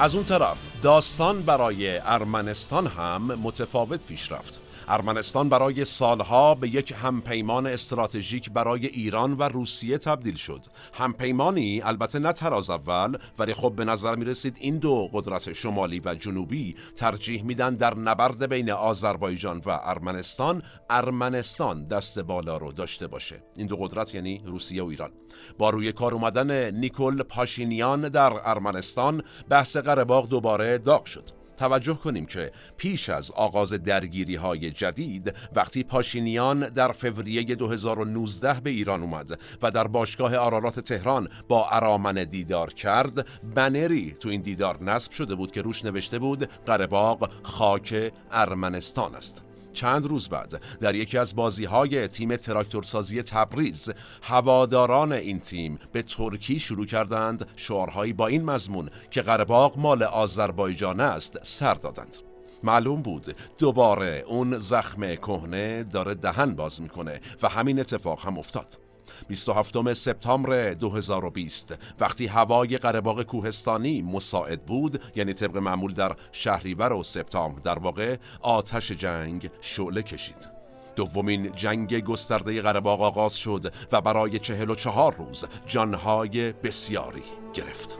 از 0.00 0.14
اون 0.14 0.24
طرف 0.24 0.56
داستان 0.82 1.42
برای 1.42 1.98
ارمنستان 1.98 2.86
هم 2.86 3.22
متفاوت 3.22 4.06
پیش 4.06 4.32
رفت. 4.32 4.60
ارمنستان 4.92 5.48
برای 5.48 5.84
سالها 5.84 6.54
به 6.54 6.68
یک 6.68 6.94
همپیمان 7.02 7.66
استراتژیک 7.66 8.50
برای 8.50 8.86
ایران 8.86 9.32
و 9.32 9.42
روسیه 9.42 9.98
تبدیل 9.98 10.34
شد. 10.34 10.66
همپیمانی 10.94 11.82
البته 11.82 12.18
نه 12.18 12.32
تراز 12.32 12.70
اول 12.70 13.16
ولی 13.38 13.54
خب 13.54 13.72
به 13.76 13.84
نظر 13.84 14.16
می 14.16 14.24
رسید 14.24 14.56
این 14.60 14.78
دو 14.78 15.10
قدرت 15.12 15.52
شمالی 15.52 16.00
و 16.04 16.14
جنوبی 16.14 16.76
ترجیح 16.96 17.42
میدن 17.44 17.74
در 17.74 17.94
نبرد 17.94 18.48
بین 18.48 18.70
آذربایجان 18.70 19.62
و 19.66 19.80
ارمنستان 19.82 20.62
ارمنستان 20.90 21.86
دست 21.86 22.18
بالا 22.18 22.56
رو 22.56 22.72
داشته 22.72 23.06
باشه. 23.06 23.42
این 23.56 23.66
دو 23.66 23.76
قدرت 23.76 24.14
یعنی 24.14 24.42
روسیه 24.46 24.82
و 24.82 24.86
ایران. 24.86 25.10
با 25.58 25.70
روی 25.70 25.92
کار 25.92 26.14
اومدن 26.14 26.74
نیکول 26.74 27.22
پاشینیان 27.22 28.08
در 28.08 28.32
ارمنستان 28.44 29.22
بحث 29.48 29.76
قرباق 29.76 30.28
دوباره 30.28 30.78
داغ 30.78 31.04
شد. 31.04 31.39
توجه 31.60 31.94
کنیم 31.94 32.26
که 32.26 32.52
پیش 32.76 33.08
از 33.08 33.30
آغاز 33.30 33.72
درگیری 33.72 34.36
های 34.36 34.70
جدید 34.70 35.34
وقتی 35.54 35.84
پاشینیان 35.84 36.68
در 36.68 36.92
فوریه 36.92 37.42
2019 37.42 38.60
به 38.60 38.70
ایران 38.70 39.02
اومد 39.02 39.40
و 39.62 39.70
در 39.70 39.86
باشگاه 39.86 40.36
آرارات 40.36 40.80
تهران 40.80 41.28
با 41.48 41.68
ارامن 41.68 42.14
دیدار 42.24 42.72
کرد 42.72 43.26
بنری 43.54 44.16
تو 44.20 44.28
این 44.28 44.40
دیدار 44.40 44.82
نصب 44.82 45.12
شده 45.12 45.34
بود 45.34 45.52
که 45.52 45.62
روش 45.62 45.84
نوشته 45.84 46.18
بود 46.18 46.44
قرباق 46.66 47.30
خاک 47.42 48.12
ارمنستان 48.30 49.14
است. 49.14 49.49
چند 49.72 50.06
روز 50.06 50.28
بعد 50.28 50.62
در 50.80 50.94
یکی 50.94 51.18
از 51.18 51.36
بازی 51.36 51.64
های 51.64 52.08
تیم 52.08 52.36
تراکتورسازی 52.36 53.22
تبریز 53.22 53.90
هواداران 54.22 55.12
این 55.12 55.40
تیم 55.40 55.78
به 55.92 56.02
ترکی 56.02 56.58
شروع 56.58 56.86
کردند 56.86 57.48
شعارهایی 57.56 58.12
با 58.12 58.26
این 58.26 58.44
مضمون 58.44 58.90
که 59.10 59.22
قرباق 59.22 59.78
مال 59.78 60.02
آذربایجان 60.02 61.00
است 61.00 61.38
سر 61.42 61.74
دادند. 61.74 62.16
معلوم 62.62 63.02
بود 63.02 63.36
دوباره 63.58 64.24
اون 64.26 64.58
زخم 64.58 65.14
کهنه 65.14 65.84
داره 65.84 66.14
دهن 66.14 66.54
باز 66.54 66.82
می‌کنه 66.82 67.20
و 67.42 67.48
همین 67.48 67.80
اتفاق 67.80 68.26
هم 68.26 68.38
افتاد. 68.38 68.89
27 69.28 69.92
سپتامبر 69.94 70.74
2020 70.74 71.74
وقتی 72.00 72.26
هوای 72.26 72.78
قرباق 72.78 73.22
کوهستانی 73.22 74.02
مساعد 74.02 74.66
بود 74.66 75.02
یعنی 75.16 75.32
طبق 75.32 75.56
معمول 75.56 75.94
در 75.94 76.16
شهریور 76.32 76.92
و 76.92 77.02
سپتامبر 77.02 77.60
در 77.60 77.78
واقع 77.78 78.16
آتش 78.40 78.92
جنگ 78.92 79.50
شعله 79.60 80.02
کشید. 80.02 80.60
دومین 80.96 81.52
جنگ 81.52 82.04
گسترده 82.04 82.62
قرباق 82.62 83.02
آغاز 83.02 83.36
شد 83.36 83.74
و 83.92 84.00
برای 84.00 84.38
چهل 84.38 84.70
و 84.70 84.74
چهار 84.74 85.14
روز 85.14 85.44
جانهای 85.66 86.52
بسیاری 86.52 87.22
گرفت. 87.54 87.98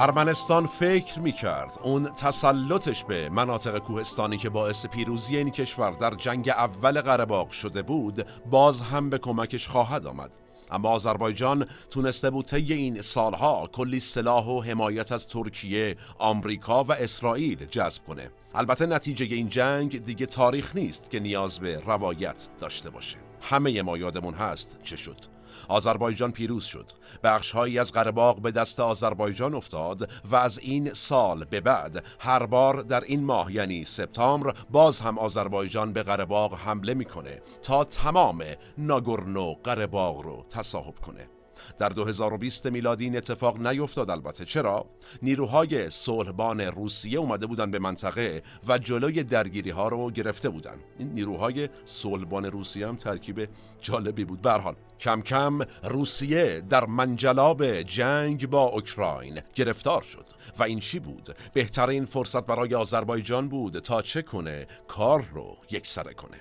ارمنستان 0.00 0.66
فکر 0.66 1.20
می 1.20 1.32
کرد 1.32 1.78
اون 1.82 2.04
تسلطش 2.04 3.04
به 3.04 3.28
مناطق 3.28 3.78
کوهستانی 3.78 4.38
که 4.38 4.48
باعث 4.48 4.86
پیروزی 4.86 5.36
این 5.36 5.50
کشور 5.50 5.90
در 5.90 6.14
جنگ 6.14 6.48
اول 6.48 7.00
قره 7.00 7.50
شده 7.50 7.82
بود 7.82 8.26
باز 8.50 8.80
هم 8.80 9.10
به 9.10 9.18
کمکش 9.18 9.68
خواهد 9.68 10.06
آمد 10.06 10.38
اما 10.70 10.88
آذربایجان 10.88 11.66
تونسته 11.90 12.30
بود 12.30 12.46
طی 12.46 12.72
این 12.72 13.02
سالها 13.02 13.66
کلی 13.72 14.00
سلاح 14.00 14.46
و 14.46 14.60
حمایت 14.60 15.12
از 15.12 15.28
ترکیه، 15.28 15.96
آمریکا 16.18 16.84
و 16.84 16.92
اسرائیل 16.92 17.64
جذب 17.64 18.04
کنه. 18.04 18.30
البته 18.54 18.86
نتیجه 18.86 19.26
این 19.26 19.48
جنگ 19.48 20.04
دیگه 20.04 20.26
تاریخ 20.26 20.76
نیست 20.76 21.10
که 21.10 21.20
نیاز 21.20 21.60
به 21.60 21.80
روایت 21.86 22.48
داشته 22.60 22.90
باشه. 22.90 23.16
همه 23.40 23.82
ما 23.82 23.98
یادمون 23.98 24.34
هست 24.34 24.78
چه 24.82 24.96
شد. 24.96 25.37
آذربایجان 25.68 26.32
پیروز 26.32 26.64
شد. 26.64 26.90
بخشهایی 27.24 27.78
از 27.78 27.92
قرباق 27.92 28.40
به 28.40 28.50
دست 28.50 28.80
آذربایجان 28.80 29.54
افتاد 29.54 30.10
و 30.30 30.36
از 30.36 30.58
این 30.58 30.92
سال 30.94 31.44
به 31.44 31.60
بعد 31.60 32.04
هر 32.20 32.46
بار 32.46 32.82
در 32.82 33.00
این 33.00 33.24
ماه 33.24 33.52
یعنی 33.54 33.84
سپتامبر 33.84 34.54
باز 34.70 35.00
هم 35.00 35.18
آذربایجان 35.18 35.92
به 35.92 36.02
قرباق 36.02 36.54
حمله 36.54 36.94
می‌کنه 36.94 37.42
تا 37.62 37.84
تمام 37.84 38.44
ناگورنو 38.78 39.54
قرباق 39.64 40.20
رو 40.20 40.46
تصاحب 40.50 40.94
کنه. 40.94 41.37
در 41.78 41.88
2020 41.88 42.66
میلادی 42.66 43.04
این 43.04 43.16
اتفاق 43.16 43.66
نیفتاد 43.66 44.10
البته. 44.10 44.44
چرا؟ 44.44 44.86
نیروهای 45.22 45.90
صلحبان 45.90 46.60
روسیه 46.60 47.18
اومده 47.18 47.46
بودن 47.46 47.70
به 47.70 47.78
منطقه 47.78 48.42
و 48.68 48.78
جلوی 48.78 49.22
درگیری 49.22 49.70
ها 49.70 49.88
رو 49.88 50.10
گرفته 50.10 50.48
بودن. 50.48 50.76
این 50.98 51.08
نیروهای 51.08 51.68
صلحبان 51.84 52.44
روسیه 52.44 52.88
هم 52.88 52.96
ترکیب 52.96 53.48
جالبی 53.80 54.24
بود. 54.24 54.42
به 54.42 54.52
حال 54.52 54.76
کم 55.00 55.22
کم 55.22 55.58
روسیه 55.84 56.60
در 56.60 56.86
منجلاب 56.86 57.82
جنگ 57.82 58.50
با 58.50 58.62
اوکراین 58.62 59.40
گرفتار 59.54 60.02
شد. 60.02 60.26
و 60.58 60.62
این 60.62 60.78
چی 60.78 60.98
بود؟ 60.98 61.36
بهترین 61.52 62.04
فرصت 62.04 62.46
برای 62.46 62.74
آذربایجان 62.74 63.48
بود 63.48 63.78
تا 63.78 64.02
چه 64.02 64.22
کنه؟ 64.22 64.66
کار 64.88 65.24
رو 65.32 65.56
یکسره 65.70 66.14
کنه. 66.14 66.36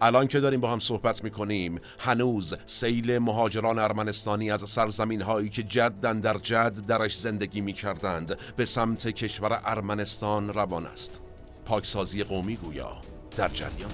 الان 0.00 0.26
که 0.26 0.40
داریم 0.40 0.60
با 0.60 0.72
هم 0.72 0.78
صحبت 0.78 1.24
می‌کنیم 1.24 1.80
هنوز 1.98 2.54
سیل 2.66 3.18
مهاجران 3.18 3.78
ارمنستانی 3.78 4.50
از 4.50 4.70
سرزمین 4.70 5.22
هایی 5.22 5.48
که 5.48 5.62
جدن 5.62 6.20
در 6.20 6.38
جد 6.38 6.86
درش 6.86 7.18
زندگی 7.18 7.60
می‌کردند 7.60 8.38
به 8.56 8.64
سمت 8.64 9.08
کشور 9.08 9.60
ارمنستان 9.64 10.48
روان 10.48 10.86
است 10.86 11.20
پاکسازی 11.64 12.24
قومی 12.24 12.56
گویا 12.56 12.96
در 13.36 13.48
جریان 13.48 13.90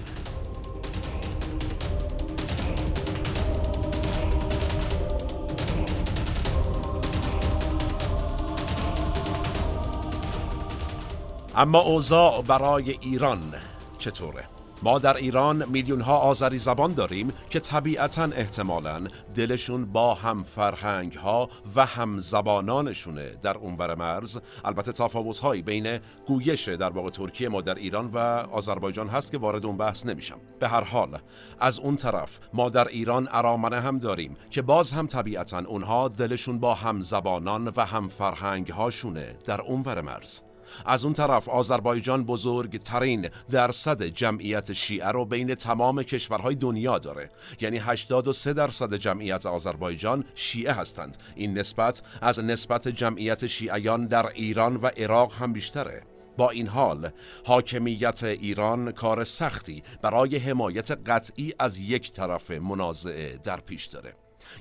اما 11.55 11.79
اوضاع 11.79 12.41
برای 12.41 12.97
ایران 13.01 13.53
چطوره؟ 13.97 14.50
ما 14.83 14.99
در 14.99 15.17
ایران 15.17 15.69
میلیون 15.69 16.01
ها 16.01 16.17
آذری 16.17 16.57
زبان 16.57 16.93
داریم 16.93 17.33
که 17.49 17.59
طبیعتا 17.59 18.23
احتمالا 18.23 19.01
دلشون 19.35 19.85
با 19.85 20.13
هم 20.13 20.43
فرهنگ 20.43 21.13
ها 21.13 21.49
و 21.75 21.85
هم 21.85 22.19
زبانانشونه. 22.19 23.35
در 23.41 23.57
اونور 23.57 23.95
مرز 23.95 24.39
البته 24.65 24.91
تفاوت 24.91 25.39
هایی 25.39 25.61
بین 25.61 25.99
گویش 26.27 26.69
در 26.69 26.89
واقع 26.89 27.09
ترکیه 27.09 27.49
ما 27.49 27.61
در 27.61 27.75
ایران 27.75 28.05
و 28.13 28.17
آذربایجان 28.51 29.07
هست 29.07 29.31
که 29.31 29.37
وارد 29.37 29.65
اون 29.65 29.77
بحث 29.77 30.05
نمیشم. 30.05 30.39
به 30.59 30.67
هر 30.67 30.83
حال 30.83 31.17
از 31.59 31.79
اون 31.79 31.95
طرف 31.95 32.39
ما 32.53 32.69
در 32.69 32.87
ایران 32.87 33.27
ارامنه 33.31 33.81
هم 33.81 33.99
داریم 33.99 34.37
که 34.49 34.61
باز 34.61 34.91
هم 34.91 35.07
طبیعتا 35.07 35.59
اونها 35.67 36.07
دلشون 36.07 36.59
با 36.59 36.75
هم 36.75 37.01
زبانان 37.01 37.73
و 37.75 37.85
هم 37.85 38.07
فرهنگ 38.07 38.69
هاشونه 38.71 39.35
در 39.45 39.61
اونور 39.61 40.01
مرز 40.01 40.41
از 40.85 41.05
اون 41.05 41.13
طرف 41.13 41.49
آذربایجان 41.49 42.23
بزرگترین 42.23 43.29
درصد 43.51 44.03
جمعیت 44.03 44.73
شیعه 44.73 45.07
رو 45.07 45.25
بین 45.25 45.55
تمام 45.55 46.03
کشورهای 46.03 46.55
دنیا 46.55 46.99
داره. 46.99 47.29
یعنی 47.61 47.77
83 47.77 48.53
درصد 48.53 48.93
جمعیت 48.93 49.45
آذربایجان 49.45 50.25
شیعه 50.35 50.73
هستند. 50.73 51.17
این 51.35 51.57
نسبت 51.57 52.01
از 52.21 52.39
نسبت 52.39 52.87
جمعیت 52.87 53.47
شیعیان 53.47 54.07
در 54.07 54.27
ایران 54.27 54.75
و 54.75 54.87
عراق 54.87 55.33
هم 55.33 55.53
بیشتره. 55.53 56.03
با 56.37 56.49
این 56.49 56.67
حال 56.67 57.09
حاکمیت 57.45 58.23
ایران 58.23 58.91
کار 58.91 59.23
سختی 59.23 59.83
برای 60.01 60.37
حمایت 60.37 60.91
قطعی 60.91 61.53
از 61.59 61.77
یک 61.79 62.11
طرف 62.11 62.51
منازعه 62.51 63.37
در 63.43 63.59
پیش 63.59 63.85
داره. 63.85 64.13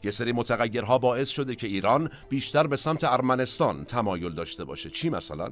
یه 0.05 0.11
سری 0.11 0.33
متغیرها 0.33 0.99
باعث 0.99 1.29
شده 1.29 1.55
که 1.55 1.67
ایران 1.67 2.11
بیشتر 2.29 2.67
به 2.67 2.77
سمت 2.77 3.05
ارمنستان 3.05 3.85
تمایل 3.85 4.33
داشته 4.33 4.65
باشه. 4.65 4.91
چی 4.91 5.11
مثلا؟ 5.11 5.51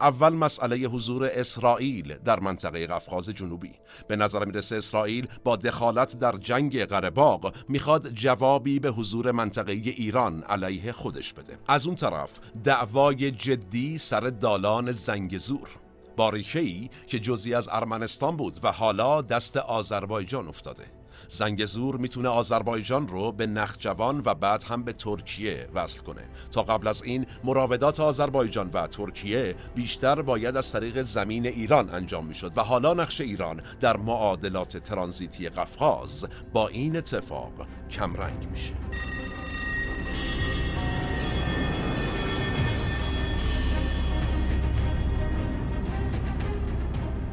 اول 0.00 0.32
مسئله 0.34 0.76
حضور 0.76 1.24
اسرائیل 1.32 2.14
در 2.14 2.40
منطقه 2.40 2.86
قفقاز 2.86 3.30
جنوبی. 3.30 3.72
به 4.08 4.16
نظر 4.16 4.44
می‌رسه 4.44 4.76
اسرائیل 4.76 5.28
با 5.44 5.56
دخالت 5.56 6.18
در 6.18 6.36
جنگ 6.36 6.84
قرباق 6.84 7.54
می‌خواد 7.68 8.10
جوابی 8.10 8.78
به 8.78 8.90
حضور 8.90 9.32
منطقه 9.32 9.72
ایران 9.72 10.42
علیه 10.42 10.92
خودش 10.92 11.32
بده. 11.32 11.58
از 11.68 11.86
اون 11.86 11.96
طرف 11.96 12.30
دعوای 12.64 13.30
جدی 13.30 13.98
سر 13.98 14.20
دالان 14.20 14.92
زنگزور 14.92 15.68
باریکه‌ای 16.16 16.90
که 17.06 17.18
جزی 17.18 17.54
از 17.54 17.68
ارمنستان 17.72 18.36
بود 18.36 18.60
و 18.62 18.72
حالا 18.72 19.22
دست 19.22 19.56
آذربایجان 19.56 20.48
افتاده. 20.48 20.97
زنگ 21.28 21.64
زور 21.64 21.96
می‌تونه 21.96 22.28
آذربایجان 22.28 23.08
رو 23.08 23.32
به 23.32 23.46
نخجوان 23.46 24.22
و 24.24 24.34
بعد 24.34 24.62
هم 24.62 24.82
به 24.82 24.92
ترکیه 24.92 25.68
وصل 25.74 26.00
کنه. 26.00 26.22
تا 26.52 26.62
قبل 26.62 26.88
از 26.88 27.02
این 27.02 27.26
مراودات 27.44 28.00
آذربایجان 28.00 28.70
و 28.72 28.86
ترکیه 28.86 29.54
بیشتر 29.74 30.22
باید 30.22 30.56
از 30.56 30.72
طریق 30.72 31.02
زمین 31.02 31.46
ایران 31.46 31.90
انجام 31.94 32.26
می‌شد 32.26 32.52
و 32.56 32.62
حالا 32.62 32.94
نقش 32.94 33.20
ایران 33.20 33.62
در 33.80 33.96
معادلات 33.96 34.76
ترانزیتی 34.76 35.48
قفقاز 35.48 36.26
با 36.52 36.68
این 36.68 36.96
اتفاق 36.96 37.52
کمرنگ 37.90 38.48
میشه. 38.50 38.74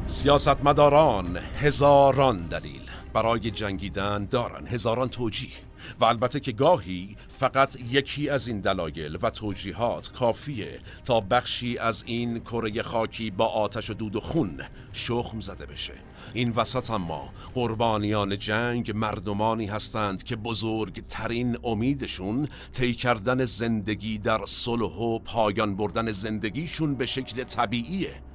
سیاستمداران 0.08 1.36
هزاران 1.36 2.46
دلیل 2.46 2.85
برای 3.16 3.50
جنگیدن 3.50 4.24
دارن. 4.24 4.66
هزاران 4.66 5.08
توجیه. 5.08 5.50
و 6.00 6.04
البته 6.04 6.40
که 6.40 6.52
گاهی 6.52 7.16
فقط 7.28 7.76
یکی 7.90 8.28
از 8.28 8.48
این 8.48 8.60
دلایل 8.60 9.18
و 9.22 9.30
توجیهات 9.30 10.12
کافیه 10.12 10.80
تا 11.04 11.20
بخشی 11.20 11.78
از 11.78 12.04
این 12.06 12.40
کره 12.40 12.82
خاکی 12.82 13.30
با 13.30 13.46
آتش 13.46 13.90
و 13.90 13.94
دود 13.94 14.16
و 14.16 14.20
خون 14.20 14.60
شخم 14.92 15.40
زده 15.40 15.66
بشه. 15.66 15.92
این 16.34 16.50
وسط 16.50 16.90
اما 16.90 17.32
قربانیان 17.54 18.38
جنگ 18.38 18.92
مردمانی 18.94 19.66
هستند 19.66 20.22
که 20.22 20.36
بزرگترین 20.36 21.58
امیدشون 21.64 22.48
طی 22.72 22.94
کردن 22.94 23.44
زندگی 23.44 24.18
در 24.18 24.40
صلح 24.46 24.94
و 24.94 25.18
پایان 25.18 25.76
بردن 25.76 26.12
زندگیشون 26.12 26.94
به 26.94 27.06
شکل 27.06 27.44
طبیعیه. 27.44 28.25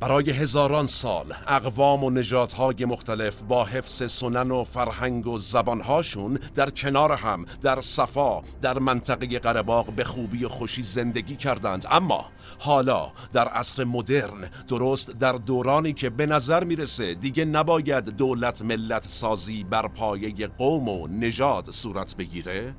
برای 0.00 0.30
هزاران 0.30 0.86
سال 0.86 1.34
اقوام 1.46 2.04
و 2.04 2.10
نژادهای 2.10 2.84
مختلف 2.84 3.42
با 3.42 3.64
حفظ 3.64 4.12
سنن 4.12 4.50
و 4.50 4.64
فرهنگ 4.64 5.26
و 5.26 5.38
زبانهاشون 5.38 6.38
در 6.54 6.70
کنار 6.70 7.12
هم 7.12 7.44
در 7.62 7.80
صفا 7.80 8.42
در 8.62 8.78
منطقه 8.78 9.38
قرباق 9.38 9.92
به 9.92 10.04
خوبی 10.04 10.44
و 10.44 10.48
خوشی 10.48 10.82
زندگی 10.82 11.36
کردند. 11.36 11.86
اما 11.90 12.24
حالا 12.58 13.12
در 13.32 13.48
عصر 13.48 13.84
مدرن 13.84 14.50
درست 14.68 15.10
در 15.10 15.32
دورانی 15.32 15.92
که 15.92 16.10
به 16.10 16.26
نظر 16.26 16.64
می‌رسه 16.64 17.14
دیگه 17.14 17.44
نباید 17.44 18.04
دولت 18.04 18.62
ملت 18.62 19.08
سازی 19.08 19.64
بر 19.64 19.88
پایه 19.88 20.46
قوم 20.46 20.88
و 20.88 21.06
نژاد 21.06 21.70
صورت 21.70 22.16
بگیره؟ 22.16 22.74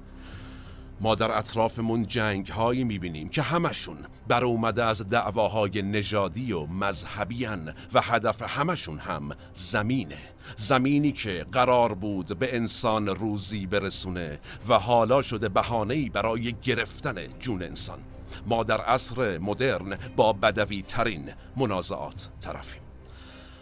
ما 1.01 1.15
در 1.15 1.37
اطرافمون 1.37 2.07
جنگ 2.07 2.47
هایی 2.47 2.83
می‌بینیم 2.83 3.29
که 3.29 3.41
همشون 3.41 3.97
بر 4.27 4.43
اومده 4.43 4.83
از 4.83 5.09
دعواهای 5.09 5.81
نژادی 5.81 6.51
و 6.51 6.65
مذهبی 6.65 7.45
و 7.93 8.01
هدف 8.01 8.57
همشون 8.57 8.97
هم 8.97 9.29
زمینه. 9.53 10.17
زمینی 10.57 11.11
که 11.11 11.45
قرار 11.51 11.93
بود 11.93 12.39
به 12.39 12.55
انسان 12.55 13.07
روزی 13.07 13.65
برسونه 13.65 14.39
و 14.67 14.79
حالا 14.79 15.21
شده 15.21 15.49
بهانه‌ای 15.49 16.09
برای 16.09 16.55
گرفتن 16.61 17.39
جون 17.39 17.63
انسان. 17.63 17.99
ما 18.45 18.63
در 18.63 18.81
عصر 18.81 19.37
مدرن 19.37 19.97
با 20.15 20.33
بدوی 20.33 20.81
ترین 20.81 21.31
منازعات 21.57 22.29
طرفیم. 22.39 22.81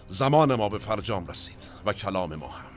زمان 0.08 0.56
ما 0.56 0.70
به 0.70 0.80
فرجام 0.80 1.28
رسید 1.28 1.72
و 1.86 1.94
کلام 1.94 2.36
ما 2.36 2.48
هم. 2.48 2.77